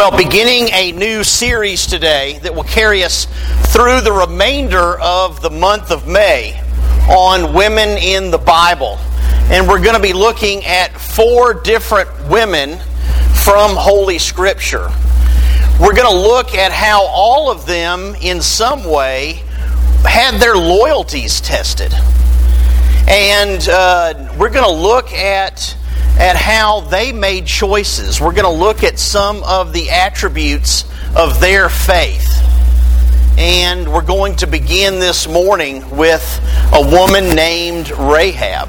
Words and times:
Well, 0.00 0.16
beginning 0.16 0.70
a 0.72 0.92
new 0.92 1.22
series 1.22 1.86
today 1.86 2.38
that 2.38 2.54
will 2.54 2.64
carry 2.64 3.04
us 3.04 3.26
through 3.70 4.00
the 4.00 4.10
remainder 4.10 4.98
of 4.98 5.42
the 5.42 5.50
month 5.50 5.90
of 5.90 6.08
May 6.08 6.58
on 7.10 7.52
women 7.52 7.98
in 7.98 8.30
the 8.30 8.38
Bible. 8.38 8.96
And 9.50 9.68
we're 9.68 9.82
going 9.82 9.96
to 9.96 10.00
be 10.00 10.14
looking 10.14 10.64
at 10.64 10.98
four 10.98 11.52
different 11.52 12.08
women 12.30 12.78
from 13.44 13.72
Holy 13.76 14.18
Scripture. 14.18 14.88
We're 15.78 15.94
going 15.94 16.10
to 16.10 16.18
look 16.18 16.54
at 16.54 16.72
how 16.72 17.04
all 17.04 17.50
of 17.50 17.66
them, 17.66 18.14
in 18.22 18.40
some 18.40 18.84
way, 18.84 19.42
had 20.08 20.40
their 20.40 20.56
loyalties 20.56 21.42
tested. 21.42 21.92
And 23.06 23.68
uh, 23.68 24.34
we're 24.38 24.48
going 24.48 24.64
to 24.64 24.82
look 24.82 25.12
at 25.12 25.76
at 26.20 26.36
how 26.36 26.80
they 26.80 27.12
made 27.12 27.46
choices. 27.46 28.20
We're 28.20 28.34
going 28.34 28.44
to 28.44 28.50
look 28.50 28.84
at 28.84 28.98
some 28.98 29.42
of 29.42 29.72
the 29.72 29.88
attributes 29.88 30.84
of 31.16 31.40
their 31.40 31.70
faith. 31.70 32.28
And 33.38 33.90
we're 33.90 34.04
going 34.04 34.36
to 34.36 34.46
begin 34.46 35.00
this 35.00 35.26
morning 35.26 35.96
with 35.96 36.22
a 36.74 36.82
woman 36.82 37.34
named 37.34 37.90
Rahab. 37.92 38.68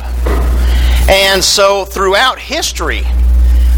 And 1.09 1.43
so, 1.43 1.84
throughout 1.84 2.40
history, 2.40 3.02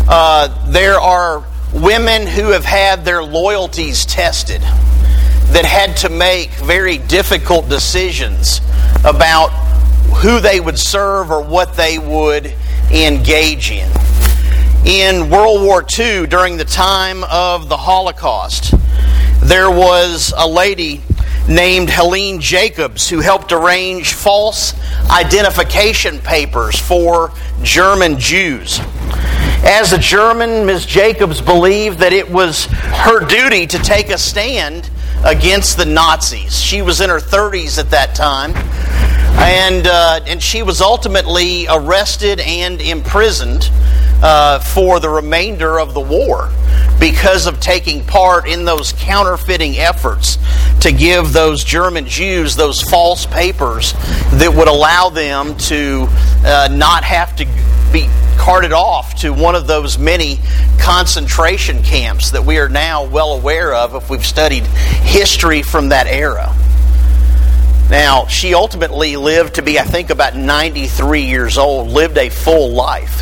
uh, 0.07 0.70
there 0.70 0.99
are 0.99 1.43
women 1.73 2.27
who 2.27 2.49
have 2.49 2.65
had 2.65 3.03
their 3.03 3.23
loyalties 3.23 4.05
tested, 4.05 4.62
that 4.62 5.65
had 5.65 5.98
to 5.98 6.09
make 6.09 6.51
very 6.51 6.99
difficult 6.99 7.70
decisions 7.70 8.62
about 9.03 9.49
who 10.17 10.40
they 10.40 10.59
would 10.59 10.77
serve 10.77 11.31
or 11.31 11.43
what 11.43 11.76
they 11.76 11.98
would 11.98 12.53
engage 12.93 13.71
in. 13.71 13.89
In 14.85 15.29
World 15.29 15.63
War 15.63 15.85
II, 15.97 16.27
during 16.27 16.57
the 16.57 16.65
time 16.65 17.23
of 17.25 17.70
the 17.70 17.77
Holocaust, 17.77 18.73
there 19.41 19.71
was 19.71 20.34
a 20.38 20.47
lady 20.47 21.01
named 21.48 21.90
Helene 21.90 22.40
Jacobs 22.40 23.09
who 23.09 23.20
helped 23.20 23.51
arrange 23.51 24.13
false 24.13 24.73
identification 25.09 26.20
papers 26.20 26.79
for 26.79 27.31
German 27.62 28.20
Jews. 28.20 28.79
As 29.65 29.93
a 29.93 29.98
German, 29.98 30.65
Ms. 30.65 30.85
Jacobs 30.85 31.41
believed 31.41 31.99
that 31.99 32.13
it 32.13 32.29
was 32.29 32.65
her 32.65 33.25
duty 33.25 33.65
to 33.68 33.77
take 33.79 34.09
a 34.09 34.18
stand 34.18 34.90
against 35.25 35.77
the 35.77 35.85
Nazis. 35.85 36.59
She 36.59 36.81
was 36.81 37.01
in 37.01 37.09
her 37.09 37.20
30s 37.20 37.79
at 37.79 37.90
that 37.91 38.15
time 38.15 38.53
and 39.35 39.87
uh, 39.87 40.20
and 40.27 40.41
she 40.41 40.63
was 40.63 40.81
ultimately 40.81 41.67
arrested 41.70 42.39
and 42.39 42.81
imprisoned 42.81 43.70
uh, 44.21 44.59
for 44.59 44.99
the 44.99 45.09
remainder 45.09 45.79
of 45.79 45.93
the 45.93 46.01
war 46.01 46.49
because 46.99 47.48
of 47.48 47.59
taking 47.59 48.05
part 48.05 48.48
in 48.48 48.65
those 48.65 48.93
counterfeiting 48.93 49.77
efforts 49.77 50.37
to 50.79 50.91
give 50.91 51.34
those 51.34 51.63
German 51.63 52.07
Jews 52.07 52.55
those 52.55 52.81
false 52.81 53.25
papers 53.25 53.93
that 54.34 54.53
would 54.55 54.67
allow 54.67 55.09
them 55.09 55.57
to 55.57 56.07
uh, 56.45 56.70
not 56.71 57.03
have 57.03 57.35
to 57.37 57.45
be 57.91 58.07
carted 58.37 58.73
off 58.73 59.15
to 59.15 59.31
one 59.31 59.55
of 59.55 59.68
those 59.68 59.97
many 59.97 60.40
concentration 60.79 61.81
camps 61.84 62.31
that 62.31 62.43
we 62.43 62.57
are 62.57 62.70
now 62.70 63.05
well 63.05 63.34
aware 63.34 63.73
of 63.73 63.95
if 63.95 64.09
we've 64.09 64.25
studied 64.25 64.63
history 64.63 65.62
from 65.62 65.90
that 65.90 66.07
era. 66.07 66.53
Now, 67.94 68.25
she 68.25 68.56
ultimately 68.56 69.18
lived 69.18 69.53
to 69.53 69.62
be, 69.62 69.78
I 69.78 69.84
think, 69.84 70.09
about 70.09 70.36
93 70.36 71.25
years 71.25 71.59
old, 71.59 71.90
lived 71.90 72.18
a 72.18 72.28
full 72.28 72.72
life. 72.72 73.22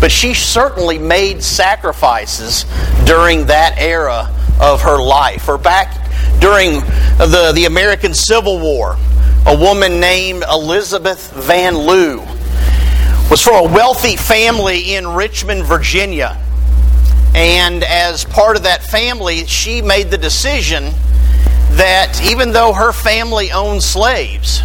But 0.00 0.12
she 0.12 0.34
certainly 0.34 1.00
made 1.00 1.42
sacrifices 1.42 2.64
during 3.06 3.46
that 3.46 3.74
era 3.78 4.30
of 4.60 4.82
her 4.82 5.02
life. 5.02 5.48
Or 5.48 5.58
back 5.58 5.96
during 6.38 6.74
the, 7.18 7.50
the 7.56 7.64
American 7.64 8.14
Civil 8.14 8.60
War, 8.60 8.96
a 9.46 9.58
woman 9.58 9.98
named 9.98 10.44
Elizabeth 10.48 11.32
Van 11.32 11.76
Lew 11.76 12.18
was 13.32 13.42
from 13.42 13.66
a 13.66 13.74
wealthy 13.74 14.14
family 14.14 14.94
in 14.94 15.08
Richmond, 15.08 15.64
Virginia. 15.64 16.40
And 17.34 17.82
as 17.82 18.24
part 18.26 18.56
of 18.56 18.62
that 18.62 18.84
family, 18.84 19.44
she 19.46 19.82
made 19.82 20.12
the 20.12 20.18
decision 20.18 20.92
that 21.76 22.20
even 22.22 22.52
though 22.52 22.72
her 22.72 22.92
family 22.92 23.50
owned 23.50 23.82
slaves, 23.82 24.62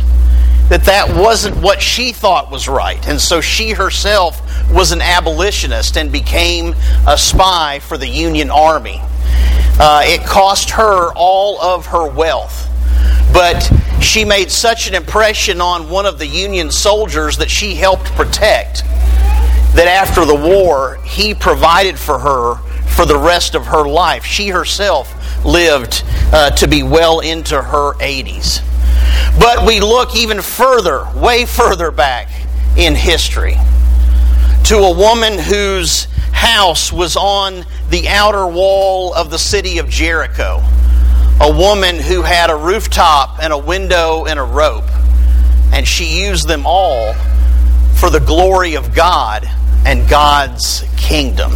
that 0.69 0.83
that 0.83 1.15
wasn't 1.15 1.55
what 1.57 1.81
she 1.81 2.11
thought 2.11 2.51
was 2.51 2.67
right. 2.67 3.07
And 3.07 3.21
so 3.21 3.39
she 3.39 3.71
herself 3.71 4.41
was 4.71 4.91
an 4.91 5.01
abolitionist 5.01 5.97
and 5.97 6.11
became 6.11 6.75
a 7.07 7.17
spy 7.17 7.79
for 7.79 7.97
the 7.97 8.07
Union 8.07 8.49
Army. 8.49 8.99
Uh, 9.79 10.01
it 10.05 10.25
cost 10.25 10.71
her 10.71 11.13
all 11.15 11.61
of 11.61 11.87
her 11.87 12.09
wealth. 12.09 12.67
But 13.31 13.71
she 14.01 14.25
made 14.25 14.51
such 14.51 14.87
an 14.87 14.95
impression 14.95 15.61
on 15.61 15.89
one 15.89 16.05
of 16.05 16.19
the 16.19 16.27
Union 16.27 16.71
soldiers 16.71 17.37
that 17.37 17.49
she 17.49 17.75
helped 17.75 18.05
protect 18.13 18.83
that 19.75 19.87
after 19.87 20.25
the 20.25 20.35
war, 20.35 20.99
he 21.05 21.33
provided 21.33 21.97
for 21.97 22.19
her 22.19 22.55
for 22.97 23.05
the 23.05 23.15
rest 23.15 23.53
of 23.53 23.67
her 23.67 23.87
life. 23.87 24.25
She 24.25 24.47
herself 24.47 25.45
lived 25.45 26.03
uh, 26.33 26.49
to 26.49 26.67
be 26.67 26.81
well 26.81 27.19
into 27.19 27.61
her 27.61 27.93
80s. 27.93 28.63
But 29.39 29.67
we 29.67 29.79
look 29.81 30.15
even 30.15 30.41
further, 30.41 31.07
way 31.15 31.45
further 31.45 31.91
back 31.91 32.27
in 32.75 32.95
history, 32.95 33.55
to 34.63 34.77
a 34.77 34.97
woman 34.97 35.37
whose 35.37 36.05
house 36.31 36.91
was 36.91 37.15
on 37.15 37.65
the 37.91 38.07
outer 38.09 38.47
wall 38.47 39.13
of 39.13 39.29
the 39.29 39.37
city 39.37 39.77
of 39.77 39.89
Jericho. 39.89 40.63
A 41.39 41.55
woman 41.55 41.97
who 41.97 42.23
had 42.23 42.49
a 42.49 42.55
rooftop 42.55 43.37
and 43.39 43.53
a 43.53 43.57
window 43.59 44.25
and 44.25 44.39
a 44.39 44.43
rope. 44.43 44.89
And 45.71 45.87
she 45.87 46.25
used 46.25 46.47
them 46.47 46.63
all 46.65 47.13
for 47.99 48.09
the 48.09 48.21
glory 48.25 48.73
of 48.73 48.95
God 48.95 49.47
and 49.85 50.09
God's 50.09 50.83
kingdom. 50.97 51.51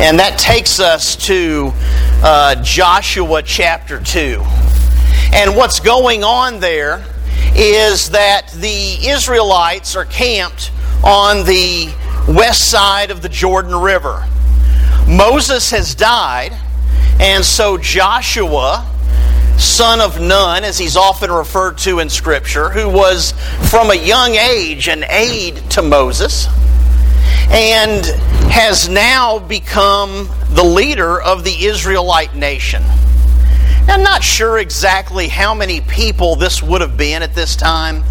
And 0.00 0.20
that 0.20 0.38
takes 0.38 0.78
us 0.78 1.16
to 1.26 1.72
uh, 2.22 2.54
Joshua 2.62 3.42
chapter 3.42 4.00
2. 4.00 4.40
And 5.34 5.56
what's 5.56 5.80
going 5.80 6.22
on 6.22 6.60
there 6.60 7.04
is 7.56 8.10
that 8.10 8.52
the 8.52 9.08
Israelites 9.08 9.96
are 9.96 10.04
camped 10.04 10.70
on 11.02 11.44
the 11.44 11.92
west 12.28 12.70
side 12.70 13.10
of 13.10 13.22
the 13.22 13.28
Jordan 13.28 13.74
River. 13.74 14.24
Moses 15.08 15.70
has 15.72 15.96
died, 15.96 16.56
and 17.18 17.44
so 17.44 17.76
Joshua, 17.76 18.88
son 19.58 20.00
of 20.00 20.20
Nun, 20.20 20.62
as 20.62 20.78
he's 20.78 20.96
often 20.96 21.32
referred 21.32 21.76
to 21.78 21.98
in 21.98 22.08
Scripture, 22.08 22.70
who 22.70 22.88
was 22.88 23.32
from 23.68 23.90
a 23.90 23.96
young 23.96 24.36
age 24.36 24.86
an 24.86 25.04
aide 25.08 25.56
to 25.70 25.82
Moses, 25.82 26.46
and 27.50 28.04
has 28.50 28.88
now 28.88 29.38
become 29.38 30.28
the 30.50 30.64
leader 30.64 31.20
of 31.20 31.44
the 31.44 31.64
Israelite 31.66 32.34
nation. 32.34 32.82
I'm 33.88 34.02
not 34.02 34.22
sure 34.22 34.58
exactly 34.58 35.28
how 35.28 35.54
many 35.54 35.80
people 35.80 36.36
this 36.36 36.62
would 36.62 36.82
have 36.82 36.96
been 36.96 37.22
at 37.22 37.34
this 37.34 37.56
time. 37.56 38.04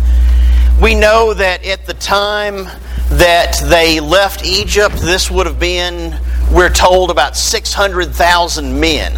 We 0.82 0.96
know 0.96 1.34
that 1.34 1.66
at 1.66 1.86
the 1.86 1.94
time 1.94 2.66
that 3.10 3.62
they 3.64 4.00
left 4.00 4.44
Egypt, 4.44 4.96
this 4.96 5.30
would 5.30 5.46
have 5.46 5.60
been, 5.60 6.20
we're 6.52 6.74
told, 6.74 7.12
about 7.12 7.38
600,000 7.38 8.80
men. 8.80 9.14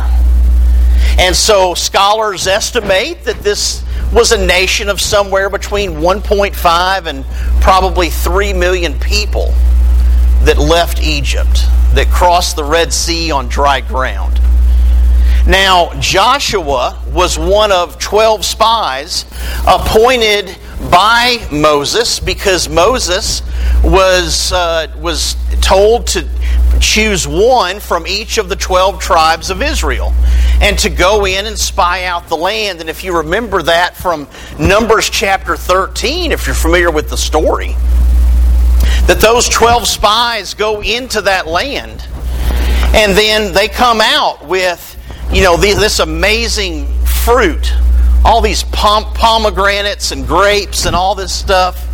And 1.18 1.36
so 1.36 1.74
scholars 1.74 2.46
estimate 2.46 3.24
that 3.24 3.40
this 3.40 3.84
was 4.14 4.32
a 4.32 4.46
nation 4.46 4.90
of 4.90 5.00
somewhere 5.00 5.50
between 5.50 5.92
1.5 5.92 7.06
and 7.06 7.26
probably 7.62 8.10
3 8.10 8.54
million 8.54 9.00
people 9.00 9.54
that 10.44 10.58
left 10.58 11.02
Egypt, 11.02 11.66
that 11.94 12.08
crossed 12.12 12.56
the 12.56 12.64
Red 12.64 12.94
Sea 12.94 13.32
on 13.32 13.48
dry 13.48 13.82
ground. 13.82 14.40
Now, 15.48 15.92
Joshua 16.00 17.02
was 17.08 17.40
one 17.40 17.72
of 17.72 17.98
12 17.98 18.46
spies 18.46 19.26
appointed 19.68 20.56
by 20.92 21.48
Moses 21.52 22.20
because 22.20 22.70
Moses 22.70 23.42
was, 23.84 24.52
uh, 24.52 24.88
was 25.00 25.36
told 25.62 26.08
to 26.08 26.28
choose 26.80 27.28
one 27.28 27.80
from 27.80 28.08
each 28.08 28.38
of 28.38 28.48
the 28.48 28.56
12 28.56 29.00
tribes 29.00 29.50
of 29.50 29.62
Israel 29.62 30.14
and 30.62 30.78
to 30.80 30.90
go 30.90 31.26
in 31.26 31.46
and 31.46 31.58
spy 31.58 32.06
out 32.06 32.28
the 32.28 32.38
land. 32.38 32.80
And 32.80 32.90
if 32.90 33.04
you 33.04 33.18
remember 33.18 33.62
that 33.64 33.98
from 33.98 34.28
Numbers 34.60 35.10
chapter 35.10 35.56
13, 35.56 36.32
if 36.32 36.46
you're 36.46 36.56
familiar 36.56 36.92
with 36.92 37.10
the 37.10 37.18
story, 37.18 37.76
that 39.10 39.20
those 39.20 39.50
12 39.50 39.88
spies 39.88 40.54
go 40.54 40.84
into 40.84 41.20
that 41.22 41.48
land 41.48 42.06
and 42.94 43.18
then 43.18 43.56
they 43.56 43.68
come 43.68 44.02
out 44.02 44.46
with, 44.46 44.96
you 45.34 45.42
know, 45.42 45.58
this 45.58 45.98
amazing 45.98 46.86
fruit, 47.06 47.74
all 48.24 48.40
these 48.40 48.62
pomegranates 48.62 50.12
and 50.12 50.28
grapes 50.28 50.86
and 50.86 50.96
all 50.96 51.16
this 51.16 51.34
stuff. 51.34 51.88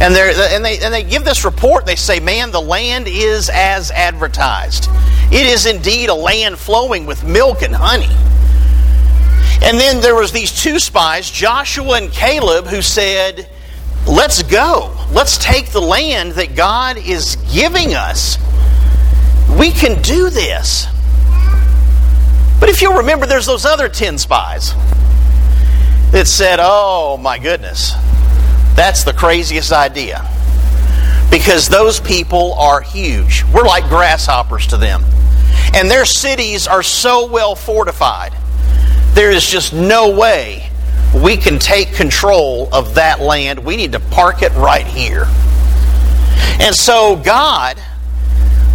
And, 0.00 0.14
and, 0.14 0.64
they, 0.64 0.78
and 0.78 0.94
they 0.94 1.02
give 1.02 1.24
this 1.24 1.44
report. 1.44 1.86
They 1.86 1.96
say, 1.96 2.20
man, 2.20 2.52
the 2.52 2.60
land 2.60 3.08
is 3.08 3.50
as 3.52 3.90
advertised. 3.90 4.86
It 5.32 5.46
is 5.46 5.66
indeed 5.66 6.08
a 6.08 6.14
land 6.14 6.56
flowing 6.56 7.04
with 7.04 7.24
milk 7.24 7.62
and 7.62 7.74
honey. 7.74 8.14
And 9.60 9.76
then 9.76 10.00
there 10.00 10.14
was 10.14 10.30
these 10.30 10.52
two 10.52 10.78
spies, 10.78 11.28
Joshua 11.28 11.96
and 11.96 12.12
Caleb, 12.12 12.68
who 12.68 12.80
said, 12.80 13.49
"Let's 14.06 14.42
go. 14.42 14.96
Let's 15.12 15.38
take 15.38 15.70
the 15.70 15.82
land 15.82 16.32
that 16.32 16.54
God 16.54 16.98
is 16.98 17.36
giving 17.52 17.94
us. 17.94 18.38
We 19.58 19.70
can 19.70 20.00
do 20.02 20.30
this." 20.30 20.86
But 22.60 22.68
if 22.68 22.82
you'll 22.82 22.98
remember, 22.98 23.24
there's 23.24 23.46
those 23.46 23.64
other 23.64 23.88
10 23.88 24.18
spies 24.18 24.74
that 26.12 26.26
said, 26.26 26.58
Oh 26.60 27.16
my 27.16 27.38
goodness, 27.38 27.92
that's 28.74 29.04
the 29.04 29.14
craziest 29.14 29.72
idea. 29.72 30.28
Because 31.30 31.68
those 31.68 32.00
people 32.00 32.54
are 32.54 32.80
huge. 32.80 33.44
We're 33.54 33.64
like 33.64 33.88
grasshoppers 33.88 34.66
to 34.68 34.76
them. 34.76 35.04
And 35.74 35.90
their 35.90 36.04
cities 36.04 36.66
are 36.66 36.82
so 36.82 37.26
well 37.26 37.54
fortified, 37.54 38.34
there 39.14 39.30
is 39.30 39.46
just 39.48 39.72
no 39.72 40.10
way 40.10 40.69
we 41.14 41.36
can 41.36 41.58
take 41.58 41.94
control 41.94 42.68
of 42.72 42.94
that 42.94 43.20
land. 43.20 43.64
We 43.64 43.76
need 43.76 43.92
to 43.92 44.00
park 44.00 44.42
it 44.42 44.52
right 44.52 44.86
here. 44.86 45.26
And 46.60 46.74
so 46.74 47.16
God, 47.16 47.82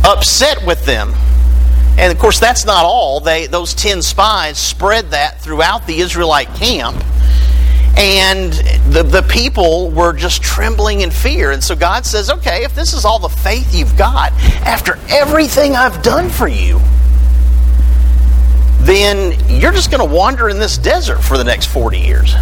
upset 0.03 0.65
with 0.65 0.85
them, 0.85 1.13
and 1.97 2.11
of 2.11 2.19
course 2.19 2.39
that's 2.39 2.65
not 2.65 2.83
all. 2.83 3.19
They 3.19 3.47
those 3.47 3.73
10 3.73 4.01
spies 4.01 4.57
spread 4.57 5.11
that 5.11 5.39
throughout 5.39 5.87
the 5.87 5.99
Israelite 5.99 6.53
camp 6.55 7.03
and 7.97 8.51
the, 8.91 9.03
the 9.03 9.21
people 9.21 9.89
were 9.91 10.13
just 10.13 10.41
trembling 10.41 11.01
in 11.01 11.11
fear. 11.11 11.51
And 11.51 11.63
so 11.63 11.75
God 11.75 12.05
says, 12.05 12.29
okay, 12.29 12.65
if 12.65 12.75
this 12.75 12.93
is 12.93 13.05
all 13.05 13.19
the 13.19 13.29
faith 13.29 13.73
you've 13.73 13.97
got, 13.97 14.33
after 14.65 14.99
everything 15.07 15.75
I've 15.75 16.01
done 16.03 16.29
for 16.29 16.47
you, 16.47 16.81
then 18.85 19.33
you're 19.49 19.71
just 19.71 19.91
going 19.91 20.07
to 20.07 20.13
wander 20.13 20.49
in 20.49 20.59
this 20.59 20.77
desert 20.77 21.21
for 21.21 21.37
the 21.37 21.43
next 21.43 21.67
40 21.67 21.99
years. 21.99 22.33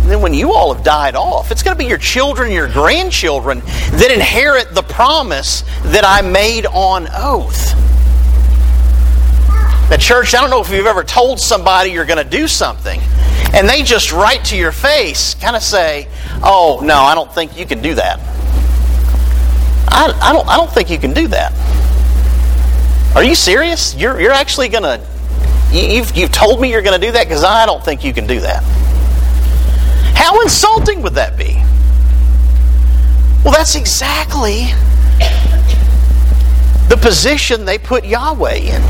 And 0.00 0.10
then 0.10 0.22
when 0.22 0.32
you 0.32 0.52
all 0.52 0.72
have 0.72 0.84
died 0.84 1.14
off, 1.14 1.50
it's 1.50 1.62
going 1.62 1.76
to 1.76 1.78
be 1.78 1.88
your 1.88 1.98
children, 1.98 2.50
your 2.50 2.68
grandchildren 2.68 3.60
that 3.60 4.10
inherit 4.10 4.74
the 4.74 4.82
promise 4.82 5.62
that 5.84 6.04
I 6.04 6.22
made 6.22 6.66
on 6.66 7.08
oath. 7.12 7.74
The 9.90 9.98
church, 9.98 10.34
I 10.34 10.40
don't 10.40 10.50
know 10.50 10.60
if 10.60 10.70
you've 10.70 10.86
ever 10.86 11.04
told 11.04 11.40
somebody 11.40 11.90
you're 11.90 12.06
going 12.06 12.22
to 12.22 12.30
do 12.30 12.48
something 12.48 13.00
and 13.54 13.68
they 13.68 13.82
just 13.82 14.12
right 14.12 14.44
to 14.46 14.56
your 14.56 14.72
face 14.72 15.34
kind 15.34 15.56
of 15.56 15.62
say, 15.62 16.08
"Oh 16.42 16.80
no, 16.82 16.96
I 16.96 17.14
don't 17.14 17.32
think 17.32 17.58
you 17.58 17.66
can 17.66 17.80
do 17.80 17.94
that. 17.94 18.20
I, 19.88 20.12
I 20.20 20.32
don't 20.32 20.46
I 20.46 20.56
don't 20.56 20.70
think 20.70 20.90
you 20.90 20.98
can 20.98 21.14
do 21.14 21.28
that. 21.28 21.52
Are 23.14 23.24
you 23.24 23.34
serious? 23.34 23.94
You're 23.94 24.20
you're 24.20 24.32
actually 24.32 24.68
gonna 24.68 25.00
you've 25.72 26.16
you've 26.16 26.32
told 26.32 26.60
me 26.60 26.70
you're 26.70 26.82
going 26.82 26.98
to 26.98 27.06
do 27.06 27.12
that 27.12 27.24
because 27.24 27.44
I 27.44 27.66
don't 27.66 27.84
think 27.84 28.04
you 28.04 28.12
can 28.12 28.26
do 28.26 28.40
that. 28.40 28.62
How 30.14 30.40
insulting 30.40 31.02
would 31.02 31.14
that 31.14 31.36
be? 31.36 31.54
Well, 33.44 33.54
that's 33.54 33.76
exactly 33.76 34.66
the 36.88 36.96
position 37.00 37.64
they 37.64 37.78
put 37.78 38.04
Yahweh 38.04 38.54
in 38.54 38.82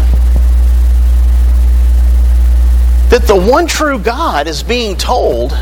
that 3.11 3.25
the 3.27 3.37
one 3.37 3.67
true 3.67 3.99
God 3.99 4.47
is 4.47 4.63
being 4.63 4.97
told, 4.97 5.53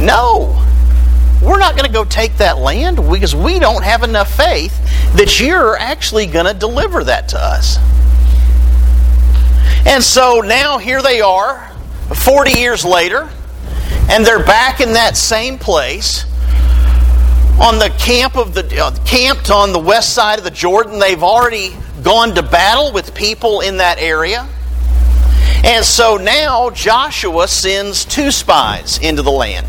no, 0.00 0.64
we're 1.42 1.58
not 1.58 1.76
going 1.76 1.86
to 1.86 1.92
go 1.92 2.04
take 2.04 2.38
that 2.38 2.58
land 2.58 2.96
because 2.96 3.34
we 3.34 3.58
don't 3.58 3.84
have 3.84 4.02
enough 4.02 4.34
faith 4.34 4.72
that 5.16 5.38
you're 5.38 5.76
actually 5.76 6.26
going 6.26 6.46
to 6.46 6.54
deliver 6.54 7.04
that 7.04 7.28
to 7.28 7.38
us. 7.38 7.76
And 9.86 10.02
so 10.02 10.40
now 10.40 10.78
here 10.78 11.02
they 11.02 11.20
are, 11.20 11.70
40 12.14 12.52
years 12.52 12.84
later, 12.84 13.28
and 14.10 14.24
they're 14.24 14.44
back 14.44 14.80
in 14.80 14.94
that 14.94 15.16
same 15.16 15.58
place 15.58 16.24
on 17.60 17.78
the 17.78 17.94
camp 17.98 18.36
of 18.36 18.54
the 18.54 18.82
uh, 18.82 18.90
camped 19.04 19.50
on 19.50 19.72
the 19.72 19.78
west 19.78 20.14
side 20.14 20.38
of 20.38 20.44
the 20.44 20.50
Jordan. 20.50 20.98
They've 20.98 21.22
already 21.22 21.76
gone 22.02 22.34
to 22.34 22.42
battle 22.42 22.92
with 22.92 23.14
people 23.14 23.60
in 23.60 23.76
that 23.76 23.98
area. 23.98 24.48
And 25.64 25.84
so 25.84 26.16
now 26.16 26.70
Joshua 26.70 27.48
sends 27.48 28.04
two 28.04 28.30
spies 28.30 28.98
into 28.98 29.22
the 29.22 29.30
land. 29.30 29.66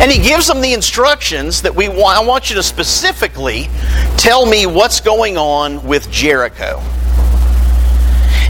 And 0.00 0.10
he 0.10 0.18
gives 0.18 0.48
them 0.48 0.60
the 0.60 0.74
instructions 0.74 1.62
that 1.62 1.74
we 1.74 1.88
want. 1.88 2.18
I 2.18 2.24
want 2.24 2.50
you 2.50 2.56
to 2.56 2.62
specifically 2.62 3.68
tell 4.16 4.44
me 4.44 4.66
what's 4.66 5.00
going 5.00 5.36
on 5.36 5.86
with 5.86 6.10
Jericho. 6.10 6.82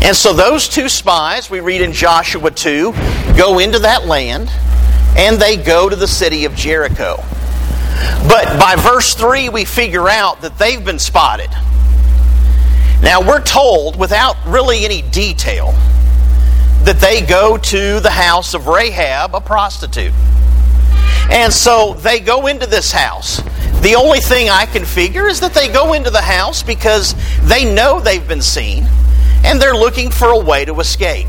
And 0.05 0.15
so 0.15 0.35
those 0.35 0.69
two 0.69 0.91
spies, 0.91 1.49
we 1.49 1.61
read 1.61 1.81
in 1.81 1.93
Joshua 1.93 2.51
2, 2.51 2.93
go 3.39 3.59
into 3.59 3.79
that 3.79 4.05
land 4.05 4.51
and 5.17 5.39
they 5.39 5.57
go 5.57 5.89
to 5.89 5.97
the 5.97 6.07
city 6.07 6.45
of 6.45 6.55
Jericho. 6.55 7.17
But 8.29 8.59
by 8.61 8.75
verse 8.77 9.15
3, 9.15 9.49
we 9.49 9.65
figure 9.65 10.07
out 10.11 10.43
that 10.43 10.59
they've 10.59 10.85
been 10.85 10.99
spotted. 10.99 11.49
Now, 13.03 13.27
we're 13.27 13.41
told, 13.41 13.99
without 13.99 14.37
really 14.45 14.85
any 14.85 15.01
detail, 15.01 15.73
that 16.83 16.99
they 17.01 17.23
go 17.23 17.57
to 17.57 17.99
the 18.01 18.11
house 18.11 18.53
of 18.53 18.67
Rahab, 18.67 19.35
a 19.35 19.41
prostitute. 19.41 20.13
And 21.31 21.51
so 21.51 21.95
they 21.95 22.21
go 22.21 22.47
into 22.47 22.67
this 22.67 22.93
house. 22.93 23.41
The 23.81 23.95
only 23.99 24.21
thing 24.21 24.51
I 24.51 24.67
can 24.67 24.85
figure 24.85 25.29
is 25.29 25.41
that 25.41 25.55
they 25.55 25.69
go 25.69 25.95
into 25.95 26.11
the 26.11 26.21
house 26.21 26.63
because 26.63 27.15
they 27.41 27.65
know 27.65 28.01
they've 28.01 28.29
been 28.29 28.43
seen 28.43 28.87
and 29.45 29.61
they're 29.61 29.77
looking 29.77 30.11
for 30.11 30.29
a 30.29 30.39
way 30.39 30.65
to 30.65 30.81
escape. 30.81 31.29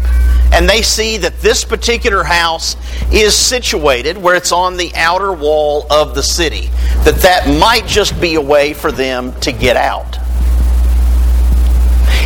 And 0.53 0.69
they 0.69 0.81
see 0.81 1.17
that 1.17 1.41
this 1.41 1.65
particular 1.65 2.23
house 2.23 2.77
is 3.11 3.35
situated 3.35 4.17
where 4.17 4.35
it's 4.35 4.51
on 4.51 4.77
the 4.77 4.91
outer 4.95 5.33
wall 5.33 5.85
of 5.91 6.15
the 6.15 6.23
city, 6.23 6.67
that 7.03 7.15
that 7.23 7.47
might 7.59 7.85
just 7.85 8.19
be 8.21 8.35
a 8.35 8.41
way 8.41 8.73
for 8.73 8.91
them 8.91 9.37
to 9.41 9.51
get 9.51 9.75
out. 9.75 10.17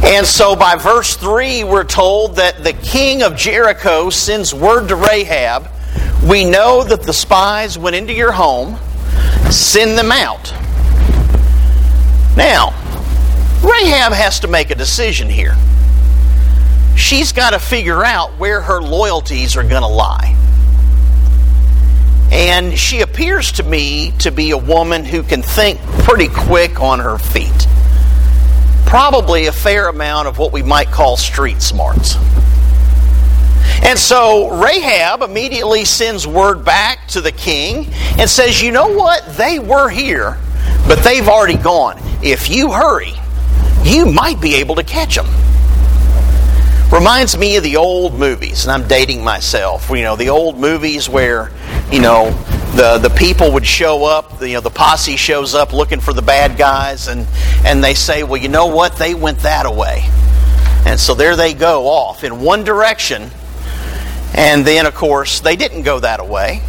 And 0.04 0.26
so 0.26 0.56
by 0.56 0.76
verse 0.76 1.16
3, 1.16 1.64
we're 1.66 1.84
told 1.84 2.38
that 2.38 2.64
the 2.64 2.74
king 2.74 3.22
of 3.22 3.36
Jericho 3.36 4.10
sends 4.10 4.54
word 4.54 4.88
to 4.90 4.96
Rahab 4.96 5.70
We 6.28 6.46
know 6.46 6.84
that 6.84 7.04
the 7.04 7.14
spies 7.14 7.78
went 7.78 7.96
into 7.96 8.14
your 8.14 8.32
home, 8.32 8.78
send 9.52 9.98
them 9.98 10.12
out. 10.12 10.54
Now, 12.38 12.74
Rahab 13.64 14.14
has 14.14 14.42
to 14.42 14.48
make 14.48 14.72
a 14.72 14.76
decision 14.76 15.30
here. 15.30 15.56
She's 16.96 17.32
got 17.32 17.52
to 17.52 17.60
figure 17.60 18.04
out 18.04 18.38
where 18.38 18.62
her 18.62 18.82
loyalties 18.82 19.58
are 19.58 19.64
going 19.64 19.82
to 19.82 19.88
lie. 19.88 20.36
And 22.32 22.78
she 22.78 23.02
appears 23.02 23.54
to 23.54 23.64
me 23.64 24.12
to 24.20 24.32
be 24.32 24.52
a 24.52 24.58
woman 24.58 25.04
who 25.04 25.24
can 25.24 25.42
think 25.42 25.80
pretty 26.04 26.28
quick 26.28 26.80
on 26.80 27.00
her 27.00 27.18
feet 27.18 27.68
probably 28.90 29.46
a 29.46 29.52
fair 29.52 29.88
amount 29.88 30.28
of 30.28 30.40
what 30.40 30.52
we 30.52 30.64
might 30.64 30.90
call 30.90 31.16
street 31.16 31.62
smarts. 31.62 32.16
And 33.84 34.00
so 34.00 34.50
Rahab 34.60 35.22
immediately 35.22 35.86
sends 35.86 36.26
word 36.26 36.66
back 36.66 37.08
to 37.10 37.22
the 37.22 37.32
king 37.32 37.94
and 38.18 38.28
says, 38.28 38.60
You 38.60 38.72
know 38.72 38.88
what? 38.88 39.24
They 39.38 39.60
were 39.60 39.90
here, 39.90 40.40
but 40.88 41.04
they've 41.04 41.28
already 41.28 41.58
gone. 41.58 41.98
If 42.24 42.50
you 42.50 42.72
hurry, 42.72 43.14
you 43.84 44.06
might 44.06 44.40
be 44.42 44.56
able 44.56 44.76
to 44.76 44.84
catch 44.84 45.16
them. 45.16 45.28
Reminds 46.92 47.38
me 47.38 47.56
of 47.56 47.64
the 47.64 47.78
old 47.78 48.18
movies, 48.18 48.66
and 48.66 48.72
I'm 48.72 48.88
dating 48.88 49.24
myself. 49.24 49.90
You 49.90 50.02
know, 50.02 50.16
the 50.16 50.30
old 50.30 50.58
movies 50.58 51.08
where, 51.08 51.52
you 51.92 52.00
know, 52.02 52.32
the 52.76 52.98
the 52.98 53.10
people 53.16 53.52
would 53.54 53.66
show 53.66 54.06
up. 54.06 54.42
You 54.42 54.54
know, 54.54 54.62
the 54.62 54.72
posse 54.72 55.16
shows 55.16 55.54
up 55.54 55.72
looking 55.72 56.00
for 56.00 56.14
the 56.14 56.22
bad 56.22 56.58
guys, 56.58 57.08
and 57.08 57.28
and 57.64 57.84
they 57.84 57.94
say, 57.94 58.24
well, 58.24 58.42
you 58.42 58.50
know 58.50 58.68
what? 58.68 58.98
They 58.98 59.14
went 59.14 59.40
that 59.40 59.66
away, 59.68 60.04
and 60.86 61.00
so 61.00 61.14
there 61.14 61.36
they 61.36 61.54
go 61.54 61.88
off 61.88 62.24
in 62.24 62.42
one 62.42 62.64
direction, 62.64 63.30
and 64.34 64.66
then 64.66 64.88
of 64.88 64.96
course 64.96 65.42
they 65.42 65.56
didn't 65.56 65.84
go 65.84 66.00
that 66.00 66.28
way. 66.28 66.62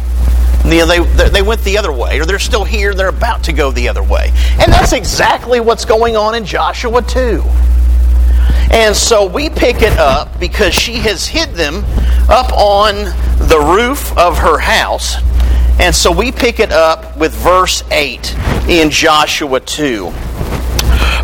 You 0.65 0.85
know, 0.85 1.03
they, 1.03 1.29
they 1.29 1.41
went 1.41 1.63
the 1.63 1.77
other 1.77 1.91
way, 1.91 2.19
or 2.19 2.25
they're 2.25 2.39
still 2.39 2.63
here, 2.63 2.93
they're 2.93 3.09
about 3.09 3.43
to 3.45 3.53
go 3.53 3.71
the 3.71 3.89
other 3.89 4.03
way. 4.03 4.31
And 4.59 4.71
that's 4.71 4.93
exactly 4.93 5.59
what's 5.59 5.85
going 5.85 6.15
on 6.15 6.35
in 6.35 6.45
Joshua 6.45 7.01
2. 7.01 7.43
And 8.73 8.95
so 8.95 9.25
we 9.25 9.49
pick 9.49 9.81
it 9.81 9.97
up 9.97 10.39
because 10.39 10.73
she 10.73 10.95
has 10.99 11.27
hid 11.27 11.55
them 11.55 11.83
up 12.29 12.53
on 12.53 12.95
the 13.47 13.59
roof 13.59 14.17
of 14.17 14.37
her 14.37 14.59
house 14.59 15.17
and 15.81 15.95
so 15.95 16.11
we 16.11 16.31
pick 16.31 16.59
it 16.59 16.71
up 16.71 17.17
with 17.17 17.33
verse 17.33 17.83
8 17.89 18.35
in 18.69 18.91
Joshua 18.91 19.59
2. 19.59 20.11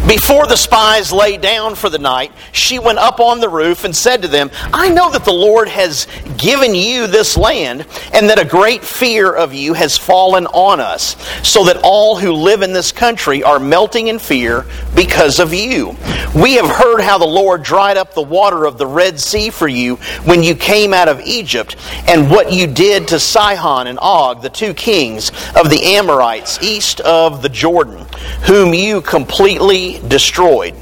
Before 0.07 0.47
the 0.47 0.55
spies 0.55 1.11
lay 1.11 1.35
down 1.35 1.75
for 1.75 1.89
the 1.89 1.99
night, 1.99 2.31
she 2.53 2.79
went 2.79 2.97
up 2.97 3.19
on 3.19 3.41
the 3.41 3.49
roof 3.49 3.83
and 3.83 3.93
said 3.93 4.21
to 4.21 4.29
them, 4.29 4.49
I 4.73 4.87
know 4.87 5.11
that 5.11 5.25
the 5.25 5.33
Lord 5.33 5.67
has 5.67 6.07
given 6.37 6.73
you 6.73 7.07
this 7.07 7.35
land, 7.35 7.85
and 8.13 8.29
that 8.29 8.39
a 8.39 8.45
great 8.45 8.83
fear 8.83 9.33
of 9.33 9.53
you 9.53 9.73
has 9.73 9.97
fallen 9.97 10.47
on 10.47 10.79
us, 10.79 11.17
so 11.45 11.65
that 11.65 11.81
all 11.83 12.15
who 12.15 12.31
live 12.31 12.61
in 12.61 12.71
this 12.71 12.93
country 12.93 13.43
are 13.43 13.59
melting 13.59 14.07
in 14.07 14.17
fear 14.17 14.65
because 14.95 15.39
of 15.39 15.53
you. 15.53 15.97
We 16.33 16.53
have 16.53 16.69
heard 16.69 17.01
how 17.01 17.17
the 17.17 17.25
Lord 17.25 17.63
dried 17.63 17.97
up 17.97 18.13
the 18.13 18.21
water 18.21 18.65
of 18.65 18.77
the 18.77 18.87
Red 18.87 19.19
Sea 19.19 19.49
for 19.49 19.67
you 19.67 19.95
when 20.23 20.41
you 20.41 20.55
came 20.55 20.93
out 20.93 21.09
of 21.09 21.19
Egypt, 21.21 21.75
and 22.07 22.31
what 22.31 22.53
you 22.53 22.65
did 22.65 23.09
to 23.09 23.19
Sihon 23.19 23.87
and 23.87 23.99
Og, 24.01 24.41
the 24.41 24.49
two 24.49 24.73
kings 24.73 25.31
of 25.55 25.69
the 25.69 25.95
Amorites 25.95 26.61
east 26.61 27.01
of 27.01 27.41
the 27.41 27.49
Jordan, 27.49 28.05
whom 28.43 28.73
you 28.73 29.01
completely 29.01 29.96
destroyed. 29.97 30.73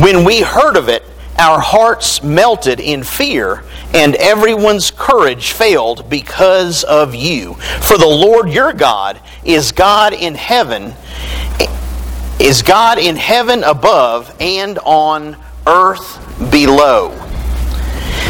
When 0.00 0.24
we 0.24 0.40
heard 0.40 0.76
of 0.76 0.88
it, 0.88 1.02
our 1.38 1.60
hearts 1.60 2.22
melted 2.22 2.78
in 2.78 3.02
fear, 3.02 3.64
and 3.92 4.14
everyone's 4.16 4.90
courage 4.90 5.52
failed 5.52 6.08
because 6.08 6.84
of 6.84 7.14
you. 7.14 7.54
For 7.54 7.98
the 7.98 8.06
Lord 8.06 8.48
your 8.48 8.72
God 8.72 9.20
is 9.44 9.72
God 9.72 10.12
in 10.12 10.34
heaven, 10.34 10.94
is 12.38 12.62
God 12.62 12.98
in 12.98 13.16
heaven 13.16 13.64
above 13.64 14.34
and 14.40 14.78
on 14.80 15.36
earth 15.66 16.50
below. 16.50 17.10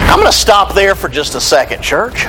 I'm 0.06 0.18
going 0.18 0.30
to 0.30 0.36
stop 0.36 0.74
there 0.74 0.94
for 0.94 1.08
just 1.08 1.34
a 1.34 1.40
second, 1.40 1.82
church. 1.82 2.26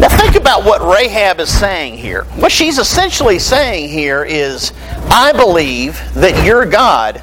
Now, 0.00 0.08
think 0.08 0.36
about 0.36 0.64
what 0.64 0.80
Rahab 0.80 1.40
is 1.40 1.48
saying 1.48 1.98
here. 1.98 2.22
What 2.36 2.52
she's 2.52 2.78
essentially 2.78 3.40
saying 3.40 3.88
here 3.88 4.24
is 4.24 4.72
I 5.10 5.32
believe 5.32 5.98
that 6.14 6.44
your 6.46 6.64
God 6.64 7.20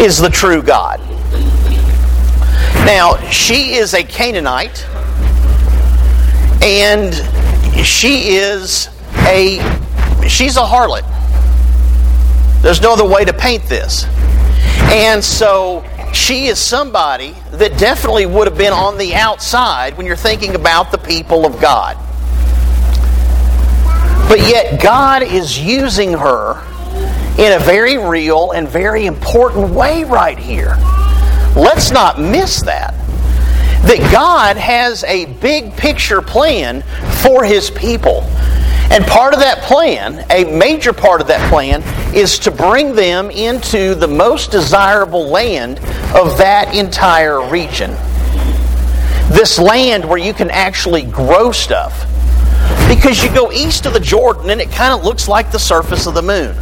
is 0.00 0.18
the 0.18 0.28
true 0.28 0.62
God. 0.62 1.00
Now, 2.84 3.16
she 3.30 3.74
is 3.74 3.94
a 3.94 4.04
Canaanite, 4.04 4.86
and 6.62 7.12
she 7.84 8.36
is 8.36 8.88
a 9.26 9.58
she's 10.28 10.56
a 10.56 10.60
harlot. 10.60 11.02
There's 12.62 12.80
no 12.80 12.92
other 12.92 13.04
way 13.04 13.24
to 13.24 13.32
paint 13.32 13.64
this. 13.64 14.04
And 14.92 15.24
so 15.24 15.84
she 16.16 16.46
is 16.46 16.58
somebody 16.58 17.34
that 17.52 17.78
definitely 17.78 18.24
would 18.24 18.48
have 18.48 18.56
been 18.56 18.72
on 18.72 18.96
the 18.96 19.14
outside 19.14 19.96
when 19.96 20.06
you're 20.06 20.16
thinking 20.16 20.54
about 20.54 20.90
the 20.90 20.98
people 20.98 21.44
of 21.44 21.60
God. 21.60 21.96
But 24.28 24.40
yet, 24.40 24.82
God 24.82 25.22
is 25.22 25.58
using 25.58 26.14
her 26.14 26.62
in 27.38 27.52
a 27.52 27.62
very 27.62 27.98
real 27.98 28.52
and 28.52 28.66
very 28.66 29.04
important 29.06 29.70
way 29.70 30.04
right 30.04 30.38
here. 30.38 30.74
Let's 31.54 31.90
not 31.90 32.18
miss 32.18 32.62
that. 32.62 32.94
That 33.82 34.08
God 34.10 34.56
has 34.56 35.04
a 35.04 35.26
big 35.26 35.76
picture 35.76 36.22
plan 36.22 36.82
for 37.22 37.44
His 37.44 37.70
people. 37.70 38.22
And 38.90 39.04
part 39.04 39.34
of 39.34 39.40
that 39.40 39.62
plan, 39.62 40.24
a 40.30 40.44
major 40.44 40.92
part 40.92 41.20
of 41.20 41.26
that 41.26 41.50
plan, 41.50 41.82
is 42.14 42.38
to 42.40 42.50
bring 42.50 42.94
them 42.94 43.30
into 43.30 43.94
the 43.94 44.06
most 44.06 44.50
desirable 44.50 45.26
land 45.28 45.78
of 46.14 46.38
that 46.38 46.74
entire 46.74 47.48
region. 47.48 47.90
This 49.28 49.58
land 49.58 50.04
where 50.04 50.18
you 50.18 50.32
can 50.32 50.50
actually 50.50 51.02
grow 51.02 51.50
stuff. 51.50 52.06
Because 52.88 53.22
you 53.22 53.34
go 53.34 53.50
east 53.50 53.86
of 53.86 53.92
the 53.92 54.00
Jordan 54.00 54.50
and 54.50 54.60
it 54.60 54.70
kind 54.70 54.94
of 54.94 55.04
looks 55.04 55.26
like 55.26 55.50
the 55.50 55.58
surface 55.58 56.06
of 56.06 56.14
the 56.14 56.22
moon. 56.22 56.54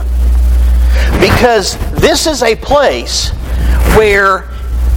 Because 1.21 1.76
this 1.93 2.26
is 2.26 2.43
a 2.43 2.57
place 2.57 3.31
where 3.97 4.49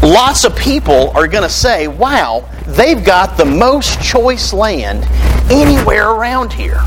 lots 0.02 0.46
of 0.46 0.56
people 0.56 1.12
are 1.12 1.28
going 1.28 1.44
to 1.44 1.50
say, 1.50 1.88
wow, 1.90 2.50
they've 2.66 3.04
got 3.04 3.38
the 3.38 3.46
most 3.46 4.02
choice 4.02 4.54
land 4.54 5.06
anywhere 5.52 6.10
around 6.10 6.54
here. 6.54 6.82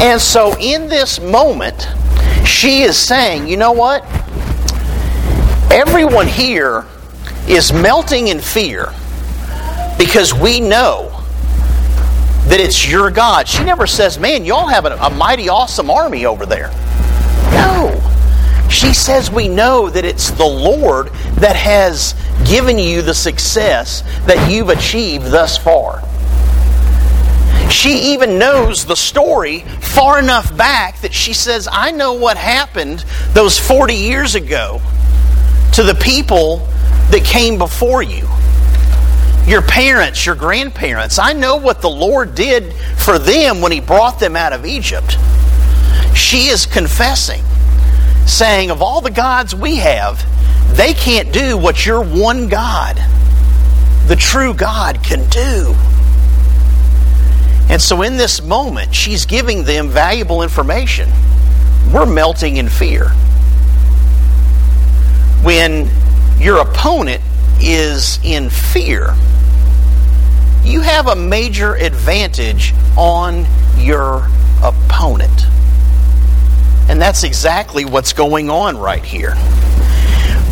And 0.00 0.20
so, 0.20 0.56
in 0.58 0.88
this 0.88 1.20
moment, 1.20 1.88
she 2.46 2.82
is 2.82 2.96
saying, 2.96 3.48
you 3.48 3.56
know 3.56 3.72
what? 3.72 4.04
Everyone 5.70 6.26
here 6.26 6.84
is 7.48 7.72
melting 7.72 8.28
in 8.28 8.40
fear 8.40 8.92
because 9.98 10.32
we 10.32 10.60
know 10.60 11.10
that 12.48 12.60
it's 12.60 12.88
your 12.88 13.10
God. 13.10 13.46
She 13.46 13.64
never 13.64 13.86
says, 13.86 14.18
man, 14.18 14.44
y'all 14.44 14.66
have 14.66 14.86
a, 14.86 14.96
a 14.96 15.10
mighty 15.10 15.48
awesome 15.48 15.90
army 15.90 16.24
over 16.24 16.46
there. 16.46 16.70
No. 17.52 17.94
She 18.70 18.94
says, 18.94 19.30
we 19.30 19.48
know 19.48 19.90
that 19.90 20.04
it's 20.04 20.30
the 20.30 20.46
Lord 20.46 21.08
that 21.36 21.56
has 21.56 22.14
given 22.48 22.78
you 22.78 23.02
the 23.02 23.14
success 23.14 24.02
that 24.26 24.50
you've 24.50 24.70
achieved 24.70 25.26
thus 25.26 25.58
far. 25.58 26.02
She 27.70 28.12
even 28.12 28.38
knows 28.38 28.86
the 28.86 28.96
story 28.96 29.60
far 29.60 30.18
enough 30.18 30.56
back 30.56 31.00
that 31.02 31.12
she 31.12 31.32
says, 31.32 31.68
I 31.70 31.90
know 31.90 32.14
what 32.14 32.36
happened 32.36 33.04
those 33.32 33.58
40 33.58 33.94
years 33.94 34.34
ago 34.34 34.80
to 35.74 35.82
the 35.82 35.94
people 35.94 36.66
that 37.10 37.24
came 37.24 37.58
before 37.58 38.02
you. 38.02 38.28
Your 39.46 39.62
parents, 39.62 40.26
your 40.26 40.34
grandparents. 40.34 41.18
I 41.18 41.32
know 41.32 41.56
what 41.56 41.80
the 41.80 41.90
Lord 41.90 42.34
did 42.34 42.72
for 42.96 43.18
them 43.18 43.60
when 43.60 43.72
He 43.72 43.80
brought 43.80 44.18
them 44.18 44.36
out 44.36 44.52
of 44.52 44.66
Egypt. 44.66 45.16
She 46.14 46.48
is 46.48 46.66
confessing, 46.66 47.42
saying, 48.26 48.70
Of 48.70 48.82
all 48.82 49.00
the 49.00 49.10
gods 49.10 49.54
we 49.54 49.76
have, 49.76 50.24
they 50.76 50.92
can't 50.92 51.32
do 51.32 51.56
what 51.56 51.86
your 51.86 52.02
one 52.02 52.48
God, 52.48 52.96
the 54.06 54.16
true 54.16 54.52
God, 54.52 55.02
can 55.02 55.28
do. 55.30 55.74
And 57.70 57.80
so, 57.82 58.02
in 58.02 58.16
this 58.16 58.42
moment, 58.42 58.94
she's 58.94 59.26
giving 59.26 59.64
them 59.64 59.88
valuable 59.88 60.42
information. 60.42 61.08
We're 61.92 62.06
melting 62.06 62.56
in 62.56 62.68
fear. 62.68 63.10
When 65.42 65.90
your 66.38 66.58
opponent 66.58 67.22
is 67.60 68.18
in 68.24 68.48
fear, 68.48 69.14
you 70.64 70.80
have 70.80 71.08
a 71.08 71.16
major 71.16 71.74
advantage 71.74 72.74
on 72.96 73.46
your 73.76 74.28
opponent. 74.62 75.46
And 76.88 77.00
that's 77.00 77.22
exactly 77.22 77.84
what's 77.84 78.12
going 78.14 78.48
on 78.48 78.78
right 78.78 79.04
here. 79.04 79.34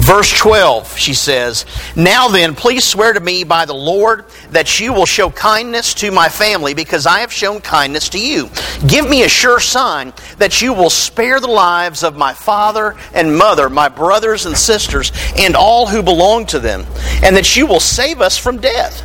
Verse 0.07 0.33
12, 0.39 0.97
she 0.97 1.15
says, 1.15 1.67
Now 1.97 2.29
then, 2.29 2.55
please 2.55 2.85
swear 2.85 3.13
to 3.13 3.19
me 3.19 3.43
by 3.43 3.65
the 3.65 3.75
Lord 3.75 4.25
that 4.51 4.79
you 4.79 4.93
will 4.93 5.05
show 5.05 5.31
kindness 5.31 5.95
to 5.95 6.13
my 6.13 6.29
family 6.29 6.75
because 6.75 7.07
I 7.07 7.19
have 7.23 7.33
shown 7.33 7.61
kindness 7.61 8.11
to 8.11 8.21
you. 8.21 8.49
Give 8.87 9.11
me 9.11 9.25
a 9.25 9.29
sure 9.29 9.59
sign 9.59 10.13
that 10.39 10.63
you 10.63 10.73
will 10.73 10.91
spare 10.91 11.41
the 11.41 11.49
lives 11.49 12.05
of 12.05 12.17
my 12.17 12.35
father 12.35 12.95
and 13.15 13.37
mother, 13.37 13.69
my 13.69 13.89
brothers 13.89 14.47
and 14.47 14.57
sisters, 14.57 15.11
and 15.37 15.57
all 15.57 15.89
who 15.89 16.05
belong 16.05 16.47
to 16.47 16.61
them, 16.61 16.87
and 17.25 17.35
that 17.35 17.57
you 17.57 17.67
will 17.67 17.81
save 17.81 18.21
us 18.21 18.39
from 18.39 18.59
death. 18.59 19.03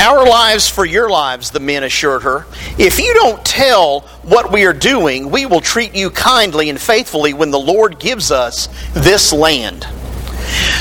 Our 0.00 0.24
lives 0.28 0.68
for 0.68 0.84
your 0.84 1.10
lives, 1.10 1.50
the 1.50 1.58
men 1.58 1.82
assured 1.82 2.22
her. 2.22 2.46
If 2.78 3.00
you 3.00 3.12
don't 3.14 3.44
tell 3.44 4.00
what 4.22 4.52
we 4.52 4.64
are 4.64 4.72
doing, 4.72 5.28
we 5.28 5.44
will 5.44 5.60
treat 5.60 5.92
you 5.92 6.10
kindly 6.10 6.70
and 6.70 6.80
faithfully 6.80 7.34
when 7.34 7.50
the 7.50 7.58
Lord 7.58 7.98
gives 7.98 8.30
us 8.30 8.68
this 8.94 9.32
land. 9.32 9.86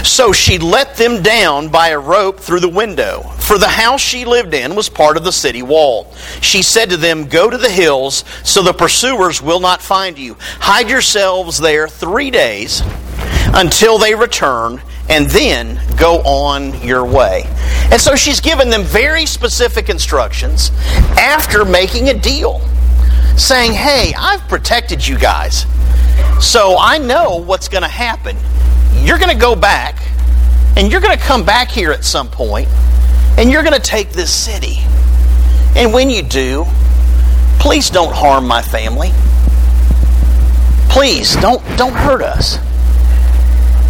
So 0.03 0.31
she 0.31 0.59
let 0.59 0.97
them 0.97 1.23
down 1.23 1.69
by 1.69 1.89
a 1.89 1.99
rope 1.99 2.39
through 2.39 2.59
the 2.59 2.69
window, 2.69 3.23
for 3.39 3.57
the 3.57 3.67
house 3.67 4.01
she 4.01 4.23
lived 4.23 4.53
in 4.53 4.75
was 4.75 4.87
part 4.87 5.17
of 5.17 5.23
the 5.23 5.31
city 5.31 5.63
wall. 5.63 6.13
She 6.41 6.61
said 6.61 6.91
to 6.91 6.97
them, 6.97 7.27
Go 7.27 7.49
to 7.49 7.57
the 7.57 7.71
hills, 7.71 8.23
so 8.43 8.61
the 8.61 8.71
pursuers 8.71 9.41
will 9.41 9.59
not 9.59 9.81
find 9.81 10.19
you. 10.19 10.37
Hide 10.39 10.89
yourselves 10.89 11.57
there 11.57 11.87
three 11.87 12.29
days 12.29 12.83
until 13.53 13.97
they 13.97 14.15
return 14.15 14.81
and 15.09 15.27
then 15.27 15.79
go 15.97 16.17
on 16.19 16.81
your 16.81 17.05
way. 17.05 17.43
And 17.91 18.01
so 18.01 18.15
she's 18.15 18.39
given 18.39 18.69
them 18.69 18.83
very 18.83 19.25
specific 19.25 19.89
instructions 19.89 20.71
after 21.17 21.63
making 21.63 22.09
a 22.09 22.13
deal, 22.13 22.59
saying, 23.37 23.73
Hey, 23.73 24.13
I've 24.17 24.41
protected 24.49 25.07
you 25.07 25.17
guys. 25.17 25.65
So 26.39 26.77
I 26.79 26.97
know 26.97 27.37
what's 27.37 27.69
going 27.69 27.83
to 27.83 27.89
happen. 27.89 28.35
You're 29.03 29.17
going 29.17 29.33
to 29.33 29.41
go 29.41 29.55
back, 29.55 30.01
and 30.75 30.91
you're 30.91 31.01
going 31.01 31.17
to 31.17 31.23
come 31.23 31.45
back 31.45 31.69
here 31.69 31.91
at 31.91 32.03
some 32.03 32.29
point, 32.29 32.67
and 33.37 33.51
you're 33.51 33.63
going 33.63 33.75
to 33.75 33.79
take 33.79 34.11
this 34.11 34.33
city. 34.33 34.79
And 35.75 35.93
when 35.93 36.09
you 36.09 36.23
do, 36.23 36.65
please 37.59 37.89
don't 37.89 38.13
harm 38.13 38.47
my 38.47 38.61
family. 38.61 39.11
Please 40.89 41.35
don't 41.35 41.61
don't 41.77 41.93
hurt 41.93 42.21
us. 42.21 42.57